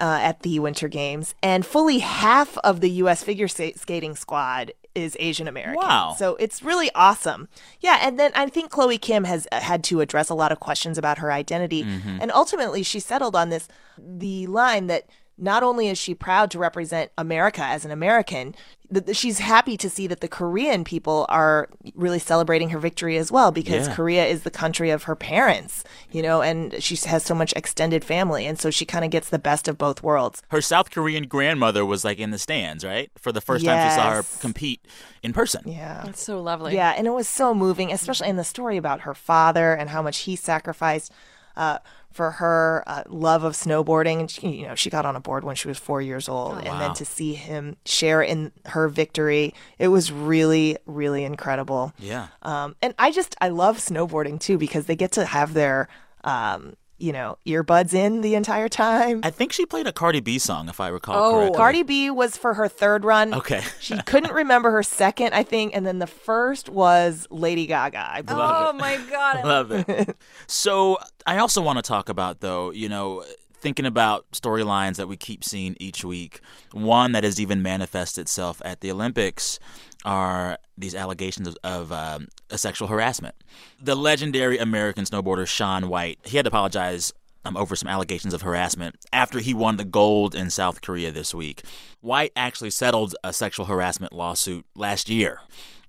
[0.00, 3.22] uh, at the Winter Games, and fully half of the U.S.
[3.22, 5.86] figure skating squad is Asian American.
[5.86, 6.14] Wow.
[6.18, 7.48] So it's really awesome.
[7.80, 10.60] Yeah, and then I think Chloe Kim has uh, had to address a lot of
[10.60, 15.04] questions about her identity, and ultimately she settled on this the line that
[15.38, 18.54] not only is she proud to represent America as an American,
[18.92, 23.16] th- th- she's happy to see that the Korean people are really celebrating her victory
[23.16, 23.94] as well because Yeah.
[23.94, 28.04] Korea is the country of her parents, you know, and she has so much extended
[28.04, 28.46] family.
[28.46, 30.42] And so she kind of gets the best of both worlds.
[30.48, 33.10] Her South Korean grandmother was like in the stands, right?
[33.18, 34.86] For the first time she saw her compete
[35.22, 35.62] in person.
[35.66, 36.02] Yeah.
[36.04, 36.74] That's so lovely.
[36.74, 40.02] Yeah, and it was so moving, especially in the story about her father and how
[40.02, 41.10] much he sacrificed
[41.56, 41.78] uh,
[42.12, 44.20] for her uh, love of snowboarding.
[44.20, 46.58] And she, you know, she got on a board when she was four years old,
[46.58, 51.92] and then to see him share in her victory, it was really, really incredible.
[51.98, 52.28] Yeah.
[52.42, 55.88] Um, and I just I love snowboarding too because they get to have their
[56.24, 59.20] um, you know earbuds in the entire time.
[59.22, 61.28] I think she played a Cardi B song, if I recall correctly.
[61.28, 61.56] Oh, correctly.
[61.56, 63.34] Cardi B was for her third run.
[63.34, 63.62] Okay.
[63.80, 68.08] she couldn't remember her second, I think, and then the first was Lady Gaga.
[68.08, 68.40] I believe.
[68.42, 69.36] Oh my god.
[69.36, 70.16] I Love it.
[70.46, 75.16] so I also want to talk about though, you know, thinking about storylines that we
[75.16, 76.40] keep seeing each week.
[76.72, 79.58] One that has even manifested itself at the Olympics
[80.04, 83.34] are these allegations of, of um, a sexual harassment.
[83.80, 87.12] The legendary American snowboarder Shaun White, he had to apologize
[87.44, 91.34] um, over some allegations of harassment after he won the gold in South Korea this
[91.34, 91.62] week.
[92.00, 95.40] White actually settled a sexual harassment lawsuit last year.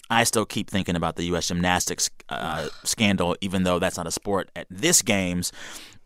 [0.09, 1.47] I still keep thinking about the U.S.
[1.47, 5.51] gymnastics uh, scandal, even though that's not a sport at this games.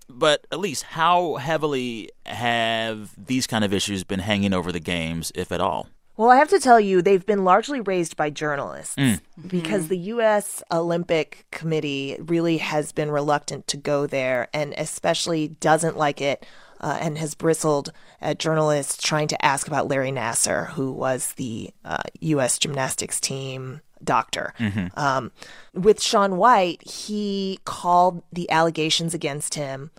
[0.10, 5.52] But Elise, how heavily have these kind of issues been hanging over the games, if
[5.52, 5.90] at all?
[6.18, 8.96] Well, I have to tell you, they've been largely raised by journalists
[9.48, 10.64] because the U.S.
[10.72, 16.44] Olympic Committee really has been reluctant to go there and especially doesn't like it
[16.82, 21.70] uh, and has bristled at journalists trying to ask about Larry Nassar, who was the
[21.86, 22.58] uh, U.S.
[22.58, 24.54] gymnastics team doctor.
[24.96, 25.32] Um,
[25.74, 29.92] with Shaun White, he called the allegations against him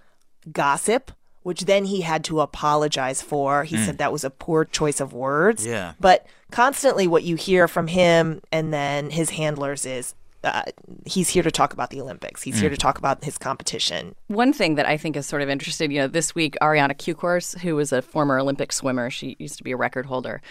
[0.52, 1.12] gossip,
[1.48, 3.64] which then he had to apologize for.
[3.64, 5.64] He said that was a poor choice of words.
[5.66, 5.94] Yeah.
[5.98, 10.64] But constantly, what you hear from him and then his handlers is uh,
[11.06, 12.42] he's here to talk about the Olympics.
[12.42, 14.14] He's here to talk about his competition.
[14.26, 17.58] One thing that I think is sort of interesting, you know, this week Ariana Kukors,
[17.60, 20.42] who was a former Olympic swimmer, she used to be a record holder.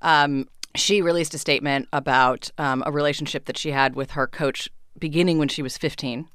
[0.00, 4.70] Um, she released a statement about um, a relationship that she had with her coach
[4.98, 6.28] beginning when she was 15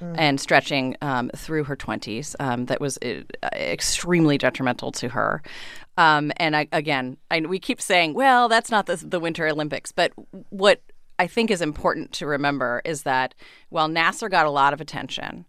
[0.00, 5.42] and stretching um, through her 20s um, that was uh, extremely detrimental to her.
[5.96, 9.92] Um, and I, again, I, we keep saying, well, that's not the, the Winter Olympics.
[9.92, 10.12] But
[10.48, 10.80] what
[11.18, 13.34] I think is important to remember is that
[13.68, 15.44] while Nassar got a lot of attention,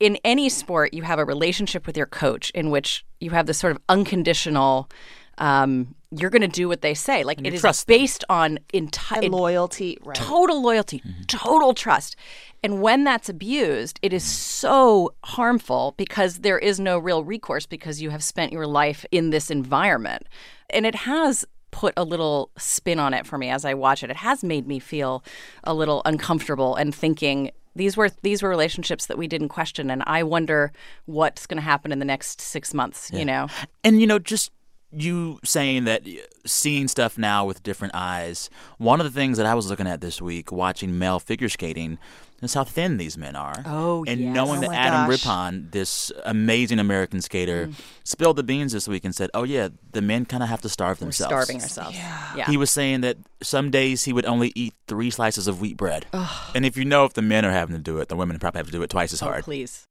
[0.00, 3.58] in any sport, you have a relationship with your coach in which you have this
[3.58, 4.90] sort of unconditional.
[5.38, 7.24] Um, you're going to do what they say.
[7.24, 7.98] Like it is trust them.
[7.98, 10.14] based on entire loyalty, right?
[10.14, 11.22] total loyalty, mm-hmm.
[11.24, 12.16] total trust.
[12.62, 14.30] And when that's abused, it is mm-hmm.
[14.30, 19.30] so harmful because there is no real recourse because you have spent your life in
[19.30, 20.28] this environment.
[20.70, 24.10] And it has put a little spin on it for me as I watch it.
[24.10, 25.24] It has made me feel
[25.64, 30.02] a little uncomfortable and thinking these were these were relationships that we didn't question and
[30.06, 30.72] I wonder
[31.06, 33.48] what's going to happen in the next 6 months, you know.
[33.82, 34.50] And you know, just
[34.92, 36.02] you saying that
[36.46, 38.50] seeing stuff now with different eyes.
[38.78, 41.98] One of the things that I was looking at this week, watching male figure skating,
[42.42, 43.62] is how thin these men are.
[43.64, 44.34] Oh, and yes.
[44.34, 45.24] knowing Oh that Adam gosh.
[45.24, 47.74] Rippon, this amazing American skater, Mm.
[48.02, 50.68] spilled the beans this week and said, "Oh yeah, the men kind of have to
[50.68, 51.96] starve We're themselves." starving ourselves.
[51.96, 52.46] Yeah.
[52.46, 56.06] He was saying that some days he would only eat three slices of wheat bread.
[56.54, 58.58] And if you know if the men are having to do it, the women probably
[58.58, 59.44] have to do it twice as Oh, hard.
[59.44, 59.86] please.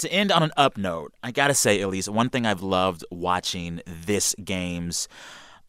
[0.00, 3.82] To end on an up note, I gotta say, Elise, one thing I've loved watching
[3.86, 5.08] this games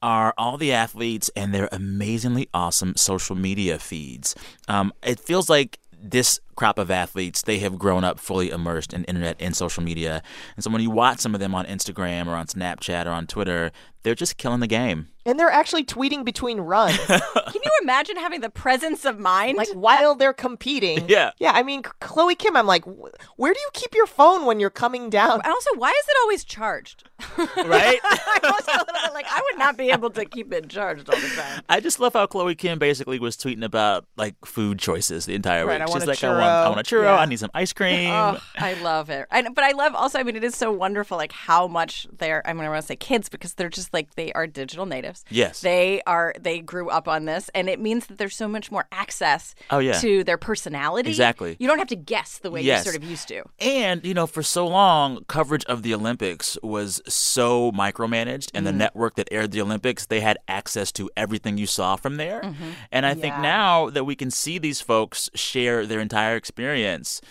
[0.01, 4.33] are all the athletes and their amazingly awesome social media feeds.
[4.69, 9.03] Um, it feels like this crop of athletes they have grown up fully immersed in
[9.03, 10.23] internet and social media
[10.55, 13.27] and so when you watch some of them on instagram or on snapchat or on
[13.27, 17.21] twitter they're just killing the game And they're actually tweeting between runs, Can
[17.63, 19.57] you imagine having the presence of mind?
[19.57, 21.05] like while they're competing.
[21.11, 21.31] Yeah.
[21.39, 21.51] Yeah.
[21.53, 25.09] I mean, Chloe Kim, I'm like, where do you keep your phone when you're coming
[25.09, 25.41] down?
[25.43, 27.03] And also, why is it always charged?
[27.65, 30.69] right I'm also a little bit like, I would not be able to keep it
[30.69, 31.61] charged all the time.
[31.69, 35.65] I just love how Chloe Kim basically was tweeting about like food choices the entire
[35.65, 35.89] Right, week.
[35.89, 37.03] I She's like, I want, I want a churro.
[37.03, 37.17] Yeah.
[37.17, 38.09] I need some ice cream.
[38.11, 39.27] Oh, I love it.
[39.31, 42.45] I, but I love also, I mean, it is so wonderful, like how much they're,
[42.47, 45.23] I mean, I want to say kids because they're just like, they are digital natives.
[45.29, 45.61] Yes.
[45.61, 48.87] They are, they grew up on this and it means that there's so much more
[48.91, 49.93] access Oh, yeah.
[49.99, 51.09] to their personality.
[51.09, 51.55] Exactly.
[51.59, 52.85] You don't have to guess the way Yes.
[52.85, 53.43] you sort of used to.
[53.59, 58.71] And, you know, for so long, coverage of the Olympics was so micromanaged, and the
[58.71, 58.79] mm-hmm.
[58.79, 62.41] network that aired the Olympics, they had access to everything you saw from there.
[62.41, 62.69] Mm-hmm.
[62.91, 67.21] And I think now that we can see these folks share their entire experience,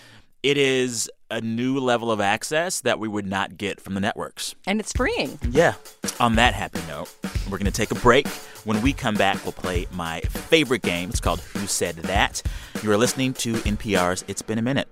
[0.43, 4.55] it is a new level of access that we would not get from the networks.
[4.67, 5.39] And it's freeing.
[5.51, 5.75] Yeah.
[6.19, 7.15] On that happy note,
[7.51, 8.27] we're going to take a break.
[8.65, 11.11] When we come back, we'll play my favorite game.
[11.11, 12.43] It's called Who Said That?
[12.83, 14.89] You are listening to NPR's It's Been a Minute.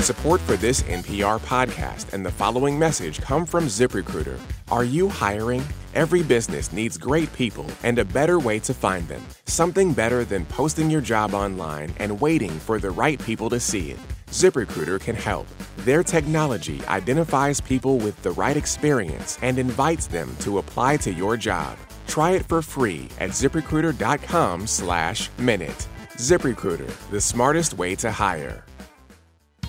[0.00, 4.38] Support for this NPR podcast and the following message come from ZipRecruiter.
[4.70, 5.60] Are you hiring?
[5.92, 9.20] Every business needs great people and a better way to find them.
[9.46, 13.90] Something better than posting your job online and waiting for the right people to see
[13.90, 13.98] it.
[14.28, 15.48] ZipRecruiter can help.
[15.78, 21.36] Their technology identifies people with the right experience and invites them to apply to your
[21.36, 21.76] job.
[22.06, 25.88] Try it for free at ziprecruiter.com/minute.
[26.16, 28.64] ZipRecruiter, the smartest way to hire.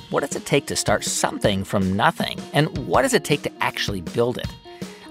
[0.10, 2.39] What does it take to start something from nothing?
[2.54, 4.48] And what does it take to actually build it?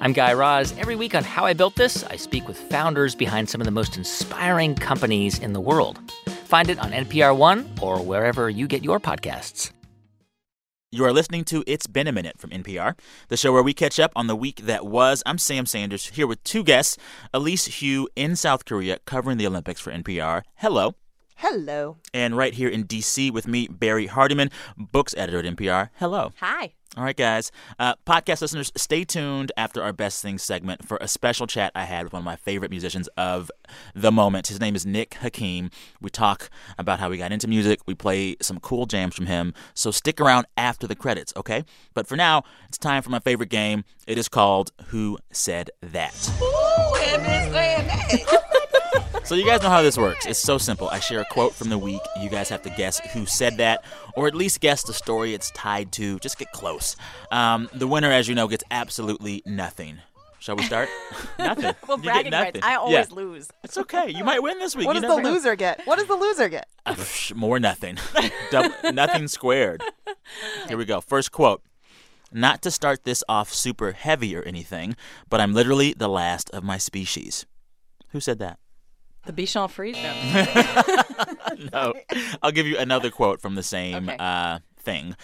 [0.00, 0.74] I'm Guy Raz.
[0.76, 3.70] Every week on How I Built This, I speak with founders behind some of the
[3.70, 6.00] most inspiring companies in the world.
[6.46, 9.70] Find it on NPR One or wherever you get your podcasts.
[10.90, 14.00] You are listening to It's Been a Minute from NPR, the show where we catch
[14.00, 15.22] up on the week that was.
[15.26, 16.96] I'm Sam Sanders here with two guests
[17.32, 20.42] Elise Hu in South Korea covering the Olympics for NPR.
[20.56, 20.94] Hello.
[21.40, 21.98] Hello.
[22.12, 23.30] And right here in D.C.
[23.30, 25.90] with me, Barrie Hardymon, books editor at NPR.
[25.94, 26.32] Hello.
[26.40, 26.72] Hi.
[26.96, 27.52] All right, guys.
[27.78, 31.84] Uh, podcast listeners, stay tuned after our Best Things segment for a special chat I
[31.84, 33.52] had with one of my favorite musicians of
[33.94, 34.48] the moment.
[34.48, 35.70] His name is Nick Hakim.
[36.00, 37.82] We talk about how we got into music.
[37.86, 39.54] We play some cool jams from him.
[39.74, 41.64] So stick around after the credits, okay?
[41.94, 43.84] But for now, it's time for my favorite game.
[44.08, 46.16] It is called Who Said That?
[49.28, 50.24] So you guys know how this works.
[50.24, 50.88] It's so simple.
[50.88, 52.00] I share a quote from the week.
[52.18, 53.84] You guys have to guess who said that,
[54.16, 56.18] or at least guess the story it's tied to.
[56.20, 56.96] Just get close.
[57.30, 59.98] Um, the winner, as you know, gets absolutely nothing.
[60.38, 60.88] Shall we start?
[61.38, 61.74] nothing.
[61.86, 62.54] Well, You get bragging rights.
[62.54, 62.62] nothing.
[62.62, 63.04] I always Yeah.
[63.14, 63.50] lose.
[63.64, 64.08] It's okay.
[64.08, 64.86] You might win this week.
[64.86, 65.34] What You does the never know.
[65.34, 65.82] loser get?
[65.84, 66.66] What does the loser get?
[66.86, 67.98] Uh, psh, More nothing.
[68.50, 69.82] Double, nothing squared.
[70.68, 71.02] Here we go.
[71.02, 71.62] First quote.
[72.32, 74.96] Not to start this off super heavy or anything,
[75.28, 77.44] but I'm literally the last of my species.
[78.12, 78.58] Who said that?
[79.28, 79.94] The Bichon Frise.
[81.62, 81.68] No.
[81.72, 81.94] no.
[82.42, 84.16] I'll give you another quote from the same Okay.
[84.18, 85.14] uh, thing.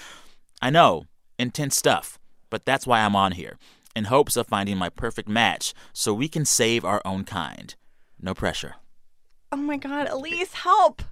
[0.61, 1.05] I know,
[1.39, 2.19] intense stuff,
[2.51, 3.57] but that's why I'm on here,
[3.97, 7.75] in hopes of finding my perfect match so we can save our own kind.
[8.21, 8.75] No pressure.
[9.53, 11.03] oh my God, Elise, help!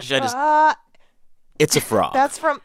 [0.00, 0.74] Should I just, Uh,
[1.58, 2.12] it's a frog.
[2.12, 2.60] that's from.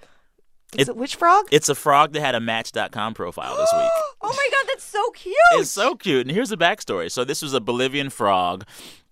[0.78, 1.46] Is It- it, which frog?
[1.52, 3.90] it's a frog that had a Match.com profile this week.
[4.24, 5.34] Oh my God, that's so cute.
[5.54, 6.28] It's so cute.
[6.28, 7.12] And here's the backstory.
[7.12, 8.66] So this was a Bolivian frog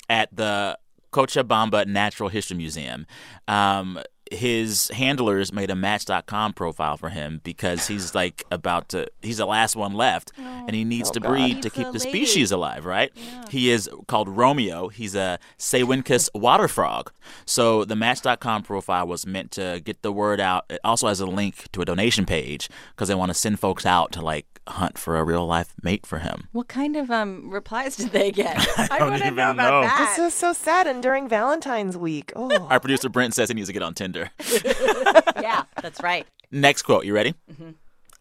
[0.10, 0.78] at the
[1.12, 3.06] Cochabamba Natural History Museum.
[3.48, 4.00] Um,
[4.32, 9.08] his handlers made a Match.com profile for him because he's like about to.
[9.22, 12.86] He's the last one left, and he needs to breed to keep the species alive.
[12.86, 13.12] Right?
[13.50, 14.90] He is called Romeo.
[14.90, 17.12] He's a Sehuencas water frog.
[17.46, 20.66] So the Match.com profile was meant to get the word out.
[20.70, 23.86] It also has a link to a donation page because they want to send folks
[23.86, 26.48] out to like hunt for a real life mate for him.
[26.52, 28.58] What kind of um replies did they get?
[28.78, 29.82] I, don't want to even know about know.
[29.82, 30.16] that.
[30.16, 30.88] This is so sad.
[30.88, 32.32] And during Valentine's week.
[32.36, 32.68] Oh.
[32.70, 34.19] Our producer Brent says he needs to get on Tinder.
[35.42, 36.26] yeah, that's right.
[36.52, 37.06] Next quote.
[37.06, 37.34] You ready?
[37.52, 37.72] Mm-hmm.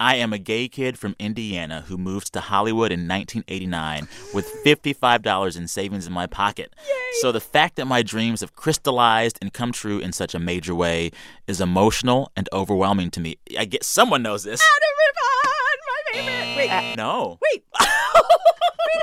[0.00, 5.56] I am a gay kid from Indiana who moved to Hollywood in 1989 with $55
[5.56, 6.72] in savings in my pocket.
[7.20, 10.72] So the fact that my dreams have crystallized and come true in such a major
[10.72, 11.10] way
[11.48, 13.38] is emotional and overwhelming to me.
[13.58, 14.60] I guess someone knows this.
[14.62, 16.56] Adam Rippon, my favorite.
[16.58, 17.38] Wait, uh, No.
[17.52, 17.64] wait.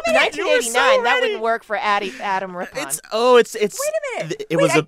[0.08, 0.73] 1989.
[0.73, 1.21] that ready.
[1.21, 2.88] wouldn't work for Addy, Adam Rippon.
[2.88, 4.45] It's oh, it's it's Wait a minute.
[4.49, 4.86] It Wait, was I- a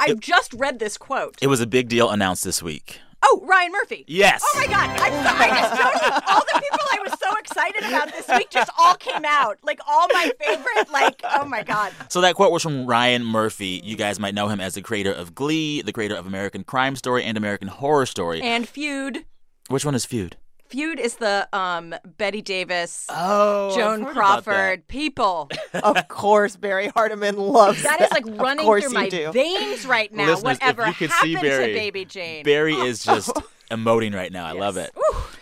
[0.00, 1.36] I just read this quote.
[1.40, 3.00] it was a big deal announced this week.
[3.22, 4.04] Oh, Ryan Murphy.
[4.08, 4.42] Yes.
[4.42, 4.88] Oh my God!
[4.98, 5.50] I'm sorry.
[5.50, 8.94] I just noticed all the people I was so excited about this week just all
[8.94, 9.58] came out.
[9.62, 10.90] Like all my favorite.
[10.90, 11.92] Like oh my God.
[12.08, 13.82] So that quote was from Ryan Murphy.
[13.84, 16.96] You guys might know him as the creator of Glee, the creator of American Crime
[16.96, 18.40] Story and American Horror Story.
[18.40, 19.26] And Feud.
[19.68, 20.36] Which one is Feud?
[20.70, 25.50] Feud is the um Bette Davis, Oh, Joan Crawford people.
[25.74, 29.32] of course, Barrie Hardymon loves That is like running through my do.
[29.32, 30.26] veins right now.
[30.30, 32.44] Listeners, Whatever you could see happened Barrie- to Baby Jane?
[32.44, 33.30] Barrie is just
[33.70, 34.46] emoting right now.
[34.46, 34.90] I love it.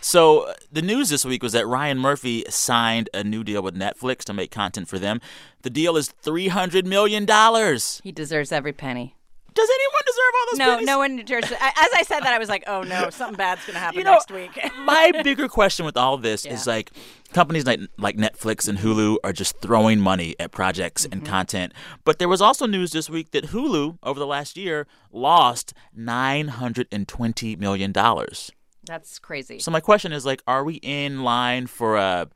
[0.01, 3.75] So uh, the news this week was that Ryan Murphy signed a new deal with
[3.75, 5.19] Netflix to make content for them.
[5.61, 8.01] The deal is three hundred million dollars.
[8.03, 9.15] He deserves every penny.
[9.53, 10.45] Does anyone deserve all
[10.77, 11.51] those No, no one deserves.
[11.51, 11.57] As
[11.95, 14.31] I said that, I was like, "Oh no, something bad's gonna happen You know, next
[14.31, 14.51] week."
[14.85, 16.91] my bigger question with all this is like
[17.33, 21.25] companies like like Netflix and Hulu are just throwing money at projects and Mm-hmm.
[21.25, 21.73] content.
[22.05, 27.55] But there was also news this week that Hulu over the last year lost 920
[27.57, 28.51] million dollars.
[28.85, 29.59] That's crazy.
[29.59, 32.27] So my question is like are we in line for a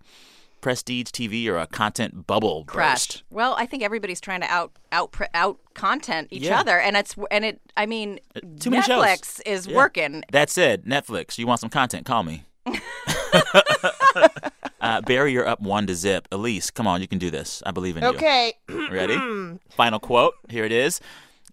[0.64, 3.08] prestige TV or a content bubble Crash.
[3.08, 3.24] burst?
[3.30, 6.60] Well, I think everybody's trying to out out out content each Yeah.
[6.60, 7.62] other, and it's and it.
[7.78, 8.20] I mean,
[8.60, 9.04] too many shows.
[9.04, 9.76] Netflix is Yeah.
[9.76, 10.24] working.
[10.32, 12.46] That said, Netflix, you want some content, call me.
[14.82, 16.28] uh, Barrie, you're up one to zip.
[16.32, 17.62] Elise, come on, you can do this.
[17.66, 18.10] I believe in you.
[18.10, 18.54] Okay.
[18.70, 19.18] Ready?
[19.70, 20.36] Final quote.
[20.50, 21.00] Here it is.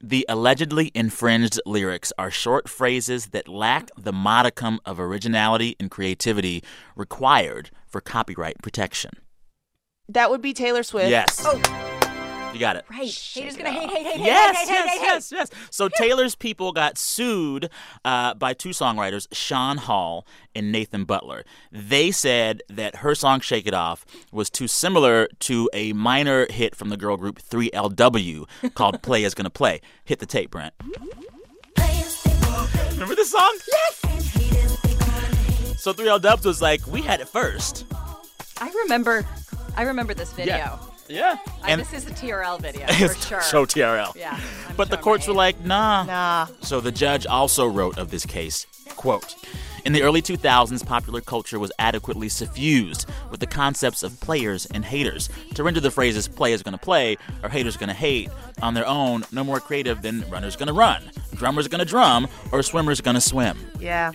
[0.03, 6.63] The allegedly infringed lyrics are short phrases that lack the modicum of originality and creativity
[6.97, 9.13] required for copyright protection.
[10.09, 11.11] That would be Taylor Swift.
[11.11, 11.47] Yes.
[12.53, 12.85] You got it.
[12.91, 13.09] Right.
[13.33, 15.51] Haters gonna hate, hate, hate, hate, Yes, hate, hate, yes, hate, hate, yes, yes.
[15.71, 17.71] So Taylor's people got sued
[18.05, 21.45] uh, by two songwriters, Sean Hall and Nathan Butler.
[21.71, 26.75] They said that her song "Shake It Off" was too similar to a minor hit
[26.75, 30.75] from the girl group 3LW called "Play Is Gonna Play." Hit the tape, Brent.
[32.93, 33.59] Remember this song?
[33.69, 34.40] Yes.
[35.81, 37.87] So 3LW was like, "We had it first.
[38.61, 39.25] I remember.
[39.77, 40.79] I remember this video.
[41.09, 41.39] Yeah.
[41.63, 43.41] I, And this is a TRL video for sure.
[43.41, 44.15] so TRL.
[44.15, 44.39] Yeah.
[44.69, 46.05] I'm But the courts were like, nah.
[46.05, 46.47] Nah.
[46.61, 48.67] So the judge also wrote of this case,
[48.97, 49.35] quote,
[49.85, 54.85] In the early 2000s, popular culture was adequately suffused with the concepts of players and
[54.85, 55.31] haters.
[55.55, 58.29] To render the phrases players gonna play or haters gonna hate
[58.63, 63.01] on their own, no more creative than runners gonna run, drummers gonna drum, or swimmers
[63.01, 63.59] gonna swim.
[63.81, 64.13] Yeah.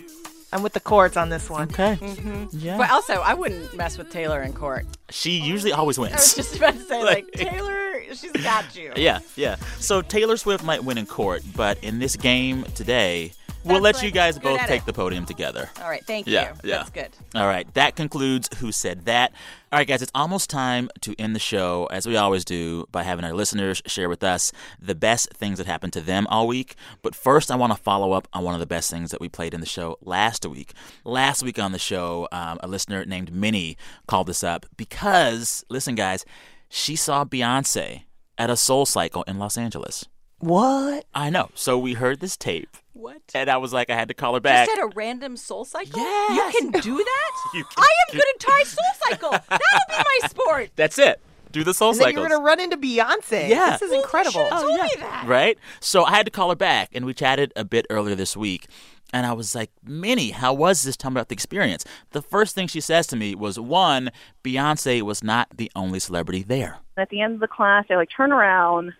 [0.56, 1.64] I'm with the courts on this one.
[1.70, 1.98] Okay.
[2.00, 2.46] Mm-hmm.
[2.58, 2.78] Yeah.
[2.78, 4.86] But also, I wouldn't mess with Taylor in court.
[5.10, 6.14] She usually always wins.
[6.14, 8.94] I was just about to say, like, Like- Taylor, she's got you.
[8.96, 9.58] Yeah, yeah.
[9.80, 13.34] So Taylor Swift might win in court, but in this game today,
[13.66, 14.86] we'll That's let you guys both take it.
[14.86, 15.70] the podium together.
[15.82, 16.70] All right, thank Yeah, you.
[16.70, 16.78] yeah.
[16.78, 17.10] That's good.
[17.34, 19.32] All right, that concludes Who Said That.
[19.72, 23.04] All right, guys, it's almost time to end the show, as we always do, by
[23.04, 26.76] having our listeners share with us the best things that happened to them all week.
[27.02, 29.28] But first, I want to follow up on one of the best things that we
[29.28, 30.74] played in the show last week.
[31.04, 35.96] Last week on the show, um, a listener named Minnie called us up because, listen,
[35.96, 36.24] guys,
[36.70, 38.04] she saw Beyonce
[38.38, 40.06] at a Soul Cycle in Los Angeles.
[40.40, 41.06] What?
[41.14, 41.50] I know.
[41.56, 43.22] So we heard this tape, What?
[43.34, 44.68] and I was like, I had to call her back.
[44.68, 46.00] Just at a random soul cycle?
[46.00, 46.54] Yes.
[46.54, 47.32] You can do that?
[47.54, 49.32] You can I am going to try soul cycle.
[49.50, 50.70] That'll be my sport.
[50.76, 51.20] That's it.
[51.52, 52.22] Do the Soul And then Cycles.
[52.22, 53.48] you're going to run into Beyonce.
[53.50, 53.78] Yeah.
[53.78, 54.44] This is incredible.
[54.44, 55.26] You told oh, me that.
[55.28, 55.58] right?
[55.80, 58.68] So I had to call her back, and we chatted a bit earlier this week.
[59.14, 60.98] And I was like, Minnie, how was this?
[60.98, 61.86] Tell me about the experience.
[62.12, 64.12] The first thing she says to me was, one,
[64.44, 66.80] Beyonce was not the only celebrity there.
[66.98, 68.94] At the end of the class, I like turn around,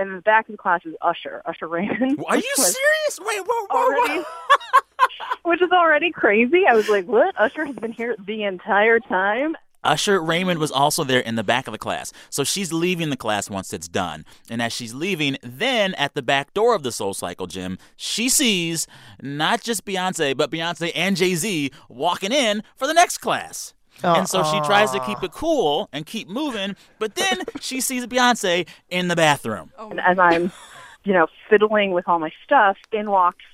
[0.00, 2.18] and in the back of the class is Usher, Usher Raymond.
[2.26, 3.20] Are you serious?
[3.20, 4.24] Wait, whoa, whoa, Already,
[5.42, 6.64] which is already crazy.
[6.68, 7.34] I was like, what?
[7.38, 9.56] Usher has been here the entire time.
[9.84, 12.12] Usher Raymond was also there in the back of the class.
[12.28, 14.26] So she's leaving the class once it's done.
[14.50, 18.28] And as she's leaving, then at the back door of the Soul Cycle gym, she
[18.28, 18.86] sees
[19.22, 23.72] not just Beyonce, but Beyonce and Jay Z walking in for the next class.
[24.02, 28.06] And so she tries to keep it cool and keep moving, but then she sees
[28.06, 29.90] Beyonce in the bathroom oh.
[29.90, 30.52] And as I'm,
[31.04, 33.44] you know, fiddling with all my stuff, in walks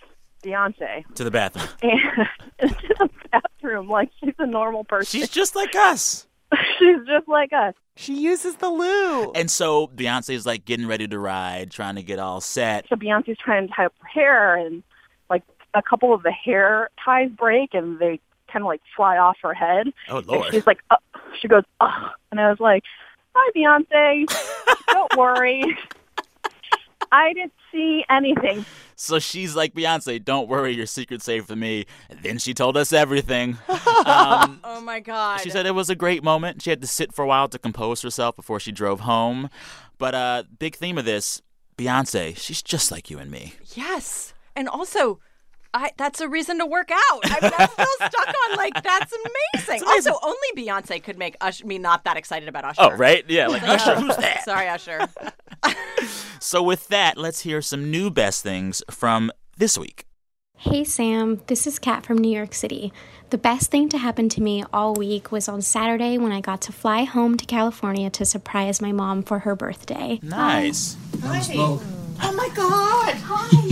[0.42, 1.68] Beyonce to the bathroom.
[1.82, 2.28] and
[2.58, 5.20] into the bathroom like she's a normal person.
[5.20, 6.26] She's just like us.
[6.78, 7.74] she's just like us.
[7.96, 9.32] She uses the loo.
[9.32, 12.86] And so Beyonce's like getting ready to ride, trying to get all set.
[12.88, 14.82] So Beyonce's trying to tie up her hair, and
[15.30, 15.42] like
[15.74, 18.20] a couple of the hair ties break, and they
[18.52, 19.88] kind of like fly off her head.
[20.08, 20.52] Oh, And Lord.
[20.52, 20.96] she's like, uh,
[21.40, 22.82] she goes, oh, and I was like,
[23.34, 24.26] hi Beyonce,
[24.88, 25.62] don't worry.
[27.12, 28.64] I didn't see anything.
[28.96, 31.86] So she's like, Beyonce, don't worry, your secret's safe with me.
[32.10, 33.58] And then she told us everything.
[34.06, 35.40] Um, Oh my God.
[35.40, 36.62] she said it was a great moment.
[36.62, 39.48] She had to sit for a while to compose herself before she drove home.
[39.98, 41.42] But uh, big theme of this,
[41.76, 43.54] Beyonce, she's just like you and me.
[43.74, 44.32] Yes.
[44.54, 45.18] And also,
[45.76, 47.20] I, that's a reason to work out.
[47.24, 49.82] I mean, I'm still stuck on like that's amazing.
[49.82, 49.88] amazing.
[49.88, 52.82] Also, only Beyonce could make Usher, me not that excited about oh, Usher.
[52.82, 53.24] Oh, right?
[53.28, 54.44] Yeah, like, Usher, who's that?
[54.44, 55.08] Sorry, Usher.
[56.46, 60.04] So with that, let's hear some new best things from this week.
[60.58, 62.92] Hey Sam, this is Kat from New York City.
[63.30, 66.60] The best thing to happen to me all week was on Saturday when I got
[66.62, 70.20] to fly home to California to surprise my mom for her birthday.
[70.22, 70.96] Nice.
[71.22, 71.42] Hi.
[71.48, 73.14] Oh my god!
[73.24, 73.65] Hi!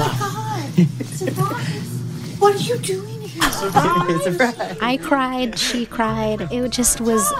[0.00, 1.06] Oh, my god!
[1.06, 2.38] Surprise!
[2.38, 3.42] What are you doing here?
[3.42, 6.42] I cried, she cried.
[6.52, 7.32] It just was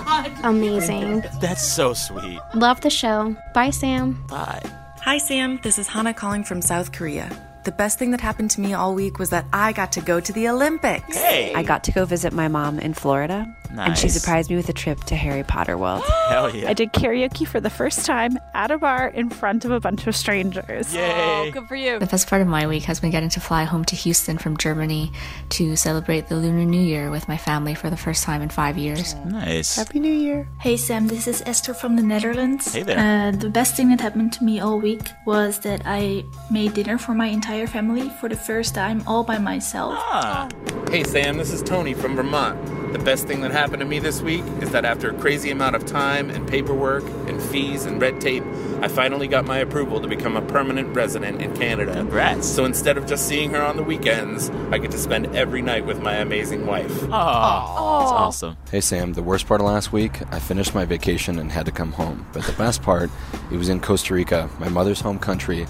[0.43, 1.23] amazing.
[1.41, 2.41] That's so sweet.
[2.55, 3.37] Love the show.
[3.55, 4.25] Bye, Sam.
[4.29, 4.63] Bye.
[5.03, 5.61] Hi, Sam.
[5.63, 7.31] This is Hannah calling from South Korea.
[7.69, 10.21] The best thing that happened to me all week was that I got to go
[10.21, 11.15] to the Olympics.
[11.15, 11.53] Hey.
[11.53, 14.73] I got to go visit my mom in Florida, and she surprised me with a
[14.73, 16.03] trip to Harry Potter World.
[16.31, 16.71] Hell yeah.
[16.71, 20.07] I did karaoke for the first time at a bar in front of a bunch
[20.07, 20.95] of strangers.
[20.95, 21.51] Yay.
[21.51, 21.99] Good for you.
[21.99, 24.57] The best part of my week has been getting to fly home to Houston from
[24.57, 25.13] Germany
[25.51, 28.79] to celebrate the Lunar New Year with my family for the first time in five
[28.79, 29.15] years.
[29.27, 29.77] Nice.
[29.77, 30.49] Happy New Year.
[30.61, 32.73] Hey Sam, this is Esther from the Netherlands.
[32.73, 32.99] Hey there.
[32.99, 36.97] Uh, the best thing that happened to me all week was that I made dinner
[36.97, 39.95] for my entire family for the first time all by myself.
[39.99, 40.49] Ah.
[40.91, 42.95] Hey Sam, this is Tony from Vermont.
[42.95, 45.77] The best thing that happened to me this week is that after a crazy amount
[45.77, 48.43] of time and paperwork and fees and red tape,
[48.81, 51.93] I finally got my approval to become a permanent resident in Canada.
[51.93, 52.49] Congrats.
[52.49, 55.85] So instead of just seeing her on the weekends, I get to spend every night
[55.85, 57.03] with my amazing wife.
[57.03, 58.57] Oh, that's awesome.
[58.71, 61.73] Hey Sam, the worst part of last week, I finished my vacation and had to
[61.73, 62.27] come home.
[62.33, 63.11] But the best part,
[63.53, 65.67] it was in Costa Rica, my mother's home country,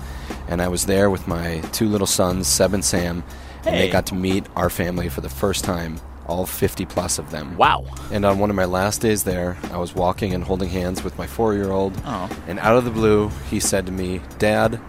[0.46, 3.24] and I was there with my two little sons, Seb and Sam,
[3.64, 7.30] and they got to meet our family for the first time, all 50 plus of
[7.30, 7.56] them.
[7.56, 7.84] Wow.
[8.12, 11.16] And on one of my last days there, I was walking and holding hands with
[11.18, 12.28] my four year old, Oh.
[12.46, 14.80] and out of the blue, he said to me, Dad,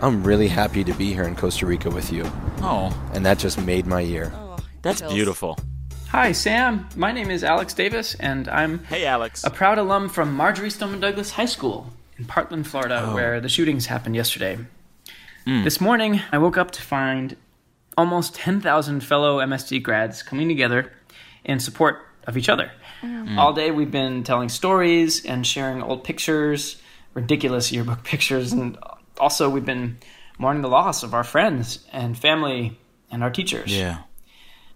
[0.00, 2.24] I'm really happy to be here in Costa Rica with you.
[2.62, 2.92] Oh.
[3.14, 4.32] And that just made my year.
[4.36, 5.58] Oh, That's beautiful.
[6.10, 6.88] Hi, Sam.
[6.96, 9.44] My name is Alex Davis, and I'm Hey, Alex.
[9.44, 13.14] a proud alum from Marjory Stoneman Douglas High School in Parkland, Florida, Oh.
[13.14, 14.58] where the shootings happened yesterday.
[15.46, 15.64] Mm.
[15.64, 17.36] This morning, I woke up to find
[17.98, 20.92] almost 10,000 fellow MSD grads coming together
[21.44, 22.70] in support of each other.
[23.02, 23.36] Mm.
[23.36, 26.80] All day we've been telling stories and sharing old pictures,
[27.12, 28.78] ridiculous yearbook pictures, and
[29.18, 29.98] also we've been
[30.38, 32.78] mourning the loss of our friends and family
[33.10, 33.76] and our teachers.
[33.76, 34.02] Yeah.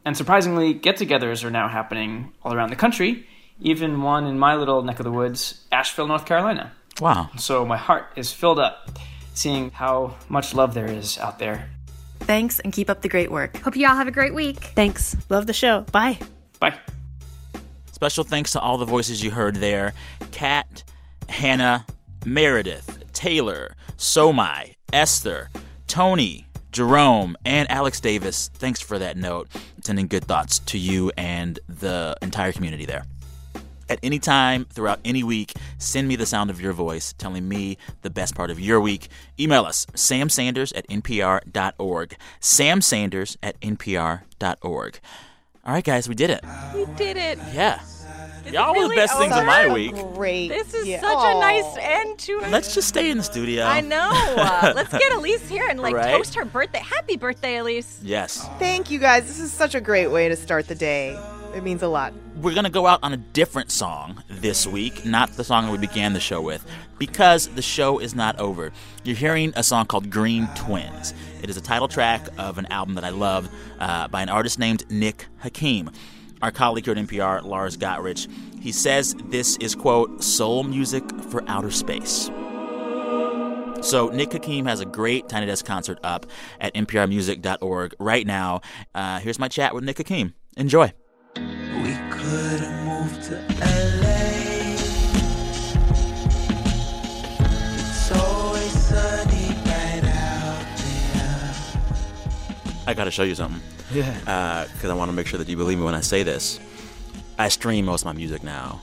[0.05, 3.25] And surprisingly, get togethers are now happening all around the country,
[3.61, 6.73] even one in my little neck of the woods, Asheville, North Carolina.
[7.01, 7.31] Wow.
[7.39, 8.91] So my heart is filled up
[9.33, 11.71] seeing how much love there is out there.
[12.23, 13.57] Thanks and keep up the great work.
[13.59, 14.57] Hope you all have a great week.
[14.57, 15.17] Thanks.
[15.29, 15.83] Love the show.
[15.93, 16.19] Bye.
[16.61, 16.79] Bye.
[17.91, 19.95] Special thanks to all the voices you heard there
[20.33, 20.83] Kat,
[21.29, 21.87] Hannah,
[22.25, 25.51] Meredith, Taylor, Somai, Esther,
[25.87, 28.51] Tony, Jerome, and Alex Davis.
[28.55, 29.49] Thanks for that note.
[29.83, 33.05] Sending good thoughts to you and the entire community there.
[33.93, 37.77] At any time throughout any week, send me the sound of your voice telling me
[38.01, 39.09] the best part of your week.
[39.39, 42.17] Email us, samsanders at npr.org.
[42.41, 45.01] samsanders at npr.org.
[45.67, 46.43] All right, guys, we did it.
[46.75, 47.39] We did it.
[47.53, 47.83] Yeah.
[47.83, 49.95] Is Y'all it were the really best things of my week.
[50.15, 50.49] Great.
[50.49, 51.03] This is Yeah.
[51.03, 52.51] such a nice end to it.
[52.51, 53.65] Let's just stay in the studio.
[53.67, 54.11] I know.
[54.43, 56.17] Uh, let's get Elise here and like Right?
[56.17, 56.79] toast her birthday.
[56.81, 58.01] Happy birthday, Elise.
[58.03, 58.49] Yes.
[58.59, 59.27] Thank you guys.
[59.27, 61.15] This is such a great way to start the day.
[61.55, 62.15] It means a lot.
[62.37, 65.73] We're going to go out on a different song this week, not the song that
[65.73, 66.65] we began the show with,
[66.99, 68.73] because the show is not over.
[69.05, 71.13] You're hearing a song called Green Twins.
[71.43, 74.59] It is a title track of an album that I love uh, by an artist
[74.59, 75.91] named Nick Hakim.
[76.41, 78.29] Our colleague here at NPR, Lars Gotrich,
[78.61, 82.31] he says this is, quote, soul music for outer space.
[83.83, 86.27] So Nick Hakim has a great Tiny Desk concert up
[86.61, 88.61] at nprmusic.org right now.
[88.95, 90.35] Uh, here's my chat with Nick Hakim.
[90.57, 90.93] Enjoy.
[91.37, 94.75] We could have moved to LA.
[97.79, 101.55] It's always sunny right out there.
[102.87, 103.61] I got to show you something.
[103.93, 104.17] Yeah.
[104.27, 106.61] Uh, because I want to make sure that you believe me when I say this.
[107.39, 108.83] I stream most of my music now.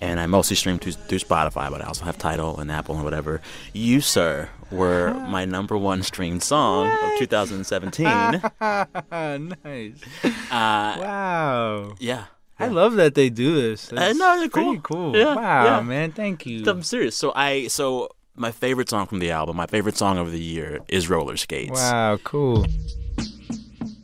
[0.00, 3.04] And I mostly stream through, through Spotify, but I also have Tidal and Apple and
[3.04, 3.42] whatever.
[3.74, 8.04] You, sir, were my number one streamed song of 2017.
[8.60, 10.00] nice.
[10.24, 11.94] Uh, wow.
[11.98, 12.24] Yeah.
[12.58, 13.88] I love that they do this.
[13.88, 15.12] That's know, they're pretty cool.
[15.12, 15.16] cool.
[15.16, 15.80] Yeah, wow, yeah.
[15.80, 16.12] man.
[16.12, 16.62] Thank you.
[16.66, 17.16] I'm serious.
[17.16, 20.80] So I so my favorite song from the album, my favorite song of the year
[20.88, 21.72] is Roller Skates.
[21.72, 22.66] Wow, cool.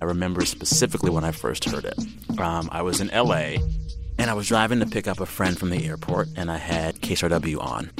[0.00, 1.98] I remember specifically when I first heard it.
[2.38, 3.56] Um, I was in LA
[4.18, 6.96] and I was driving to pick up a friend from the airport and I had
[6.96, 7.90] KCRW on.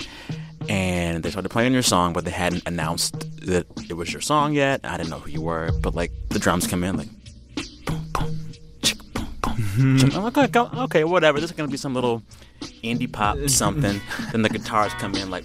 [0.69, 4.53] And they started playing your song, but they hadn't announced that it was your song
[4.53, 4.81] yet.
[4.85, 7.09] I didn't know who you were, but like the drums come in like
[7.85, 8.41] boom, boom,
[8.83, 9.99] chick, boom, boom.
[9.99, 10.09] chick.
[10.09, 10.17] Mm-hmm.
[10.17, 11.41] I'm like, okay, okay, whatever.
[11.41, 12.23] This is gonna be some little
[12.83, 14.01] indie pop something.
[14.33, 15.45] then the guitars come in like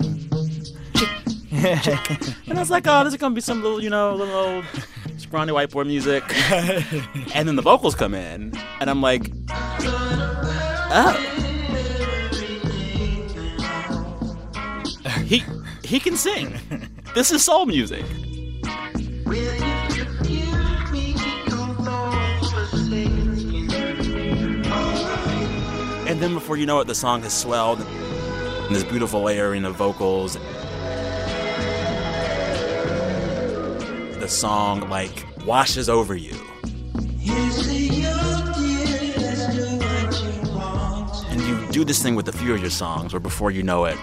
[0.95, 1.09] chick,
[1.84, 1.99] chick.
[2.47, 4.65] And I was like, oh, this is gonna be some little, you know, little old
[5.17, 6.24] scrawny white boy music.
[7.36, 9.32] and then the vocals come in, and I'm like,
[10.93, 11.13] oh.
[15.25, 15.43] He
[15.83, 16.59] he can sing.
[17.15, 18.05] This is soul music.
[26.07, 27.79] And then before you know it, the song has swelled.
[27.81, 30.37] And this beautiful layering of vocals.
[34.19, 36.35] The song like washes over you.
[37.25, 37.61] And
[41.72, 43.97] do this thing with a few of your songs where before you know it,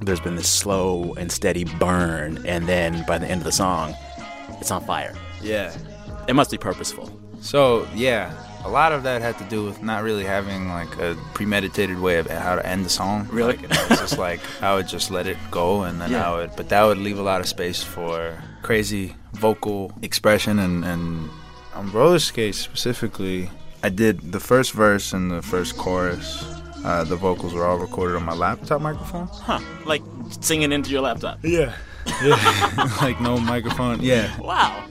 [0.00, 3.94] there's been this slow and steady burn, and then by the end of the song,
[4.60, 5.14] it's on fire.
[5.42, 5.74] Yeah.
[6.28, 7.10] It must be purposeful.
[7.40, 8.32] So yeah,
[8.64, 12.18] a lot of that had to do with not really having like a premeditated way
[12.18, 13.28] of how to end the song.
[13.30, 13.56] Really?
[13.56, 16.30] Like, it was just like I would just let it go, and then Yeah.
[16.30, 20.84] I would, but that would leave a lot of space for crazy vocal expression and
[20.84, 21.28] and
[21.74, 23.50] on roller skates specifically.
[23.82, 26.42] I did the first verse and the first chorus.
[26.84, 29.26] Uh, the vocals were all recorded on my laptop microphone.
[29.28, 29.58] Huh.
[29.86, 30.02] Like
[30.40, 31.38] singing into your laptop.
[31.42, 31.74] Yeah.
[32.22, 32.96] Yeah.
[33.00, 34.02] like no microphone.
[34.02, 34.38] Yeah.
[34.38, 34.86] Wow.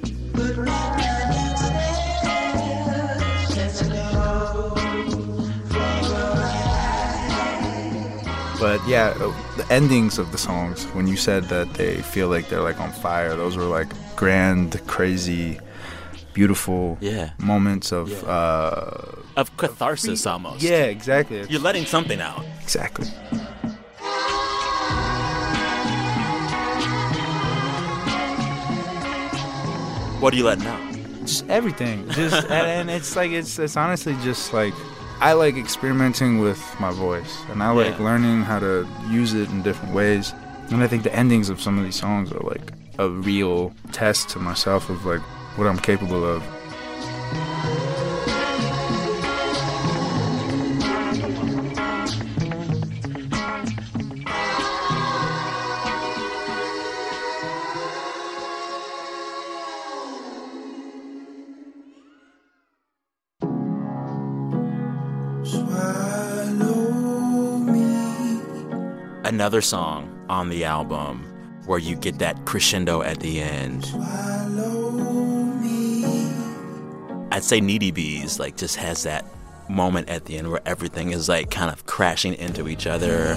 [8.59, 12.49] But yeah, uh, the endings of the songs, when you said that they feel like
[12.49, 15.59] they're like on fire, those were like grand, crazy,
[16.33, 17.31] beautiful Yeah.
[17.37, 18.91] moments of uh
[19.35, 20.61] Of catharsis almost.
[20.61, 21.45] Yeah, exactly.
[21.49, 22.43] You're letting something out.
[22.61, 23.07] Exactly.
[30.19, 30.81] What are you letting out?
[31.25, 32.07] Just everything.
[32.11, 34.73] Just and, and it's like it's it's honestly just like
[35.19, 38.03] I like experimenting with my voice and I like Yeah.
[38.05, 40.33] learning how to use it in different ways.
[40.71, 44.29] And I think the endings of some of these songs are like a real test
[44.29, 45.21] to myself of like
[45.55, 46.43] what I'm capable of.
[69.43, 71.21] another song on the album
[71.65, 73.83] where you get that crescendo at the end.
[77.33, 79.25] I'd say Needy Bees like just has that
[79.67, 83.31] moment at the end where everything is like kind of crashing into each other.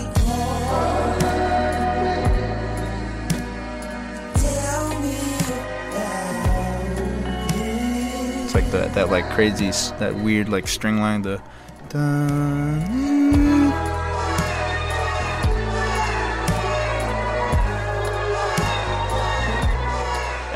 [8.44, 11.40] It's like that that like crazy that weird like string line the
[11.88, 13.15] dun,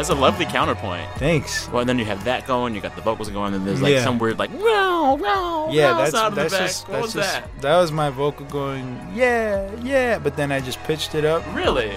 [0.01, 1.07] That's a lovely counterpoint.
[1.17, 1.69] Thanks.
[1.69, 3.93] Well, and then you have that going, you got the vocals going, and there's like
[3.93, 4.03] Yeah.
[4.03, 6.63] some weird like wow, wow, yeah wow that's sound in the that's back.
[6.69, 7.61] just what that's was just that?
[7.61, 11.91] that was my vocal going yeah yeah but then I just pitched it up Really?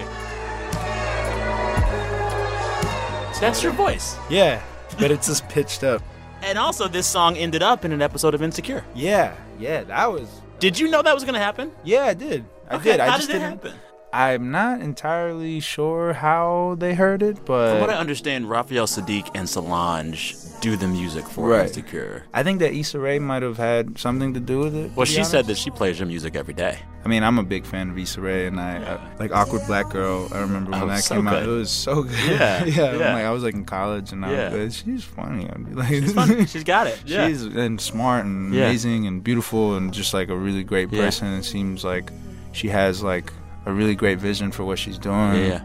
[3.32, 4.16] So that's your voice.
[4.28, 4.62] yeah
[4.98, 6.02] but it's just pitched up
[6.42, 8.84] And also, this song ended up in an episode of Insecure.
[8.94, 10.28] yeah yeah that was
[10.60, 11.72] Did you know that was going to happen?
[11.84, 13.74] yeah I did I Okay, did I how just did it didn't happen?
[14.14, 19.28] I'm not entirely sure how they heard it but From what I understand, Raphael Saadiq
[19.34, 21.66] and Solange do the music for Right.
[21.66, 22.22] Insecure.
[22.32, 24.92] I think that Issa Rae might have had something to do with it.
[24.94, 26.78] Well, she said that she plays your music every day.
[27.04, 29.90] I mean, I'm a big fan of Issa Rae, and I, I like Awkward Black
[29.90, 30.26] Girl.
[30.32, 31.48] I remember when Oh, that so came out; good.
[31.48, 32.12] it was so good.
[32.30, 32.92] Yeah, yeah.
[32.96, 33.14] Yeah.
[33.14, 34.54] like, I was like in college, and I Yeah.
[34.54, 35.50] was, like, she's funny.
[35.50, 36.46] I'd be like, She's funny.
[36.54, 36.98] She's got it.
[37.04, 37.26] Yeah.
[37.28, 38.66] she's and smart and Yeah.
[38.66, 41.04] amazing and beautiful and just like a really great Yeah.
[41.04, 41.26] person.
[41.34, 42.10] It seems like
[42.52, 43.32] she has like
[43.66, 45.36] a really great vision for what she's doing.
[45.36, 45.64] Yeah.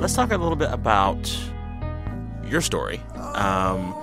[0.00, 1.30] Let's talk a little bit about
[2.46, 3.02] your story.
[3.16, 3.94] Um,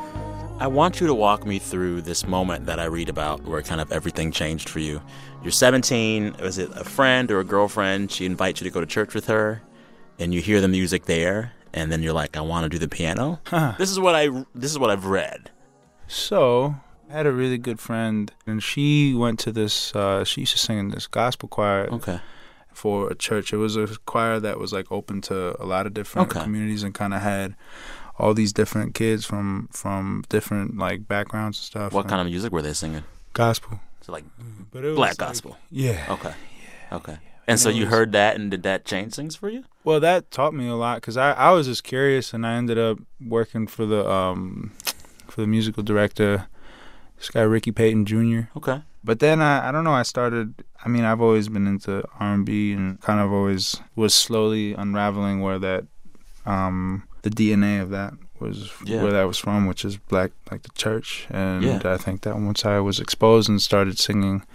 [0.60, 3.82] I want you to walk me through this moment that I read about where kind
[3.82, 5.02] of everything changed for you.
[5.44, 6.36] You're 17.
[6.40, 8.12] Was it a friend or a girlfriend?
[8.12, 9.62] She invites you to go to church with her,
[10.20, 12.88] and you hear the music there, and then you're like, "I want to do the
[12.88, 13.74] piano." Huh.
[13.78, 14.30] This is what I.
[14.56, 15.52] This is what I've read.
[16.08, 16.76] So
[17.10, 19.96] I had a really good friend, and she went to this.
[19.96, 21.88] Uh, she used to sing in this gospel choir.
[21.92, 22.20] Okay.
[22.74, 25.94] For a church, it was a choir that was like open to a lot of
[25.96, 26.44] different Okay.
[26.44, 27.56] communities and kind of had
[28.20, 31.94] all these different kids from from different like backgrounds and stuff.
[31.94, 33.04] What kind of music were they singing?
[33.34, 33.80] gospel?
[34.02, 34.26] So like
[34.72, 35.58] But it was black like- gospel.
[35.72, 36.06] yeah.
[36.10, 36.34] Okay.
[36.92, 37.14] Okay.
[37.14, 37.22] And
[37.54, 39.64] And so it you heard that, and did that change things for you?
[39.84, 42.78] Well, that taught me a lot because I, I was just curious, and I ended
[42.78, 44.72] up working for the um
[45.28, 46.46] for the musical director,
[47.18, 48.42] this guy Ricky Payton Jr.
[48.56, 48.82] Okay.
[49.04, 50.54] But then I I don't know I started.
[50.84, 54.74] I mean I've always been into R and B and kind of always was slowly
[54.74, 55.86] unraveling where that
[56.46, 59.02] um the DNA of that was Yeah.
[59.02, 61.82] where that was from, which is black like the church, and Yeah.
[61.86, 64.44] I think that once I was exposed and started singing.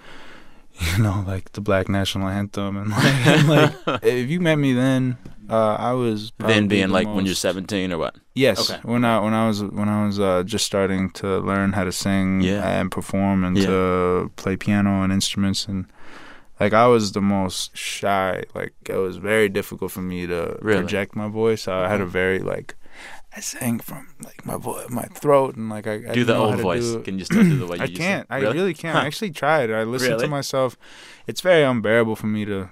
[0.97, 4.73] You know, like the Black National Anthem, and like, and, like if you met me
[4.73, 5.19] then,
[5.51, 8.17] uh, I was then being the like when you're 17 or what?
[8.35, 8.81] Yes, Okay.
[8.85, 11.93] when I when I was when I was uh, just starting to learn how to
[11.93, 12.81] sing Yeah.
[12.81, 13.67] and perform and Yeah.
[13.67, 15.87] to play piano and instruments and
[16.61, 18.45] like I was the most shy.
[18.55, 20.81] Like it was very difficult for me to Really?
[20.81, 21.67] project my voice.
[21.69, 22.75] I had a very like
[23.37, 26.61] I sang from like my vo- my throat and like I, I Do the old
[26.61, 26.85] voice.
[26.93, 27.01] do.
[27.01, 28.27] Can you still do the way you I can't.
[28.31, 28.55] I Really?
[28.59, 28.95] really can't.
[28.97, 29.03] Huh.
[29.05, 29.71] I actually tried.
[29.71, 30.25] I listened Really?
[30.27, 30.77] to myself.
[31.27, 32.69] It's very unbearable for me to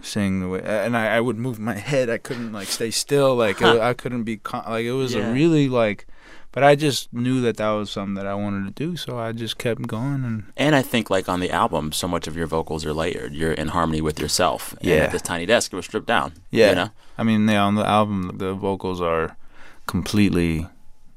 [0.00, 2.08] sing the way and I, I would move my head.
[2.10, 3.34] I couldn't like stay still.
[3.36, 3.76] Like Huh.
[3.76, 5.28] it, I couldn't be con- like it was Yeah.
[5.28, 6.06] a really like.
[6.50, 9.32] But I just knew that that was something that I wanted to do, so I
[9.32, 12.46] just kept going and And I think like on the album, so much of your
[12.46, 13.34] vocals are layered.
[13.34, 14.72] You're in harmony with yourself.
[14.80, 14.96] And Yeah.
[15.04, 16.32] at this tiny desk, it was stripped down.
[16.50, 16.70] yeah.
[16.70, 16.90] You know?
[17.18, 19.36] I mean, yeah, on the album, the vocals are
[19.86, 20.66] completely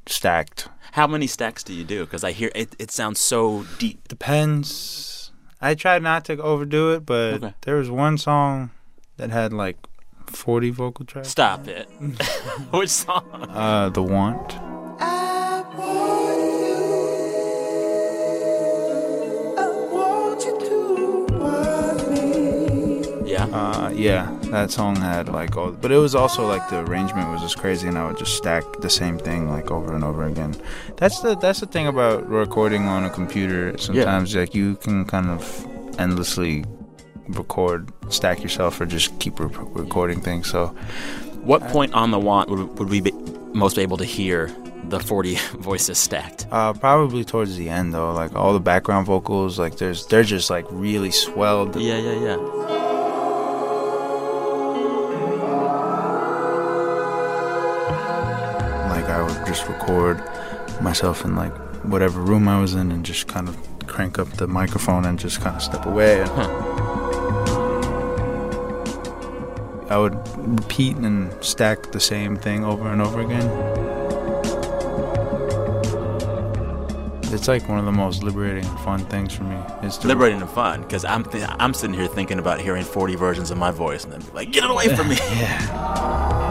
[0.05, 0.67] stacked.
[0.93, 2.01] How many stacks do you do?
[2.05, 4.07] Because I hear it, it sounds so deep.
[4.09, 5.10] Depends.
[5.61, 7.53] I tried not to overdo it, but Okay.
[7.61, 8.71] there was one song
[9.17, 9.77] that had like
[10.25, 11.29] 40 vocal tracks.
[11.29, 11.85] Stop it.
[12.71, 13.25] Which song?
[13.49, 14.57] Uh, The Want.
[23.49, 23.57] Yeah.
[23.57, 27.41] Uh, yeah, that song had like all, but it was also like the arrangement was
[27.41, 30.55] just crazy, and I would just stack the same thing like over and over again.
[30.97, 33.77] That's the that's the thing about recording on a computer.
[33.77, 35.65] Sometimes like you can kind of
[35.99, 36.65] endlessly
[37.29, 40.49] record, stack yourself, or just keep re- recording things.
[40.49, 40.67] So,
[41.43, 43.11] What point on the want would, would we be
[43.53, 44.51] most able to hear
[44.89, 46.45] the 40 voices stacked?
[46.51, 50.49] uh, probably towards the end though, like all the background vocals, like there's they're just
[50.49, 51.75] like really swelled.
[51.75, 52.90] Yeah, yeah, yeah.
[59.51, 60.23] Just record
[60.81, 64.47] myself in like whatever room I was in and just kind of crank up the
[64.47, 66.21] microphone and just kind of step away.
[66.21, 66.29] And
[69.91, 73.49] I would repeat and stack the same thing over and over again.
[77.33, 79.55] it's like one of the most liberating and fun things for me.
[79.83, 83.15] Is to Liberating and fun, because I'm th- I'm sitting here thinking about hearing 40
[83.15, 85.17] versions of my voice and then be like, get it away from me.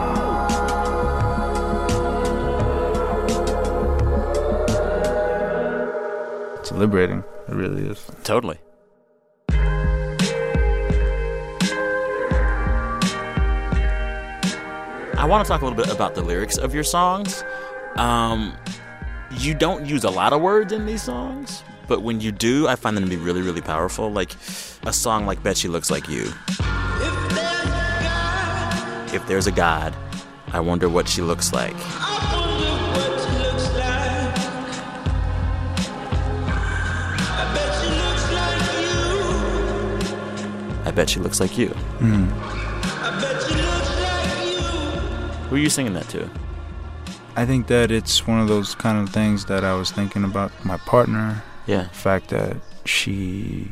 [6.81, 7.23] liberating.
[7.47, 8.03] It really is.
[8.23, 8.57] Totally.
[15.15, 17.43] I want to talk a little bit about the lyrics of your songs.
[17.97, 18.57] Um,
[19.37, 22.75] you don't use a lot of words in these songs, but when you do, I
[22.75, 24.11] find them to be really, really powerful.
[24.11, 24.33] Like
[24.83, 26.33] a song like Bet She Looks Like You.
[29.13, 29.95] If there's a God,
[30.51, 31.75] I wonder what she looks like.
[40.91, 41.69] I bet she looks like you.
[41.99, 42.27] Mm.
[45.47, 46.29] Who are you singing that to?
[47.37, 50.51] I think that it's one of those kind of things that I was thinking about
[50.65, 51.41] my partner.
[51.65, 51.83] Yeah.
[51.83, 53.71] The fact that she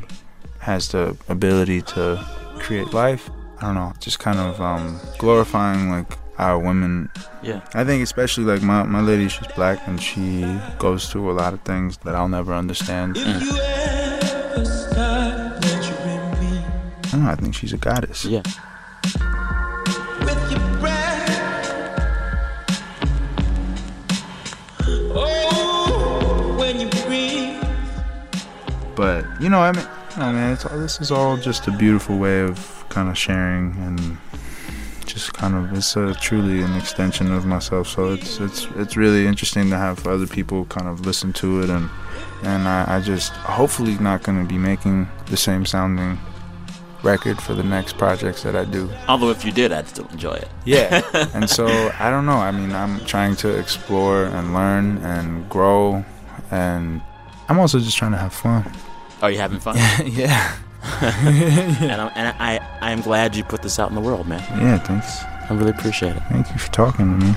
[0.60, 2.24] has the ability to
[2.58, 3.28] create life.
[3.58, 7.10] I don't know, just kind of um, glorifying like our women.
[7.42, 7.60] Yeah.
[7.74, 11.52] I think especially like my, my lady, she's black and she goes through a lot
[11.52, 13.18] of things that I'll never understand.
[17.10, 18.24] I don't know, I think she's a goddess.
[18.24, 18.42] Yeah.
[28.94, 29.88] But you know, I mean,
[30.18, 33.74] I mean, it's all, this is all just a beautiful way of kind of sharing
[33.78, 34.18] and
[35.04, 37.88] just kind of it's a, truly an extension of myself.
[37.88, 41.70] So it's it's it's really interesting to have other people kind of listen to it
[41.70, 41.90] and
[42.44, 46.16] and I, I just hopefully not going to be making the same sounding
[47.02, 48.90] record for the next projects that I do.
[49.08, 50.48] Although if you did, I'd still enjoy it.
[50.64, 51.02] Yeah.
[51.34, 51.66] and so
[51.98, 52.36] I don't know.
[52.36, 56.04] I mean, I'm trying to explore and learn and grow
[56.50, 57.00] and
[57.48, 58.70] I'm also just trying to have fun.
[59.22, 59.76] Are you having fun?
[60.06, 60.56] yeah.
[61.02, 64.40] and I'm, and I, I am glad you put this out in the world, man.
[64.60, 65.24] Yeah, thanks.
[65.50, 66.22] I really appreciate it.
[66.28, 67.34] Thank you for talking to me.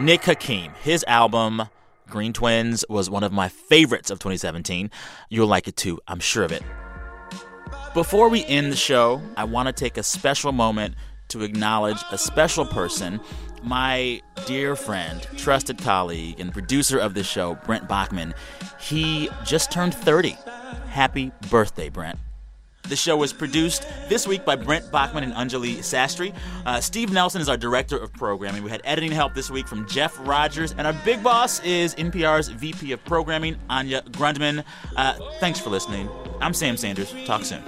[0.00, 1.62] Nick Hakim, his album
[2.08, 4.90] Green Twins was one of my favorites of 2017.
[5.28, 6.62] You'll like it too, I'm sure of it.
[7.94, 10.94] Before we end the show, I want to take a special moment
[11.28, 13.20] to acknowledge a special person,
[13.62, 18.34] my dear friend, trusted colleague, and producer of this show, Brent Baughman.
[18.80, 20.36] He just turned 30.
[20.88, 22.18] Happy birthday, Brent.
[22.88, 26.34] The show was produced this week by Brent Baughman and Anjuli Sastry.
[26.64, 28.62] Uh, Steve Nelson is our director of programming.
[28.62, 32.48] We had editing help this week from Jeff Rogers, and our big boss is NPR's
[32.48, 34.64] VP of programming, Anya Grundman.
[34.96, 36.08] Uh, thanks for listening.
[36.40, 37.14] I'm Sam Sanders.
[37.26, 37.62] Talk soon.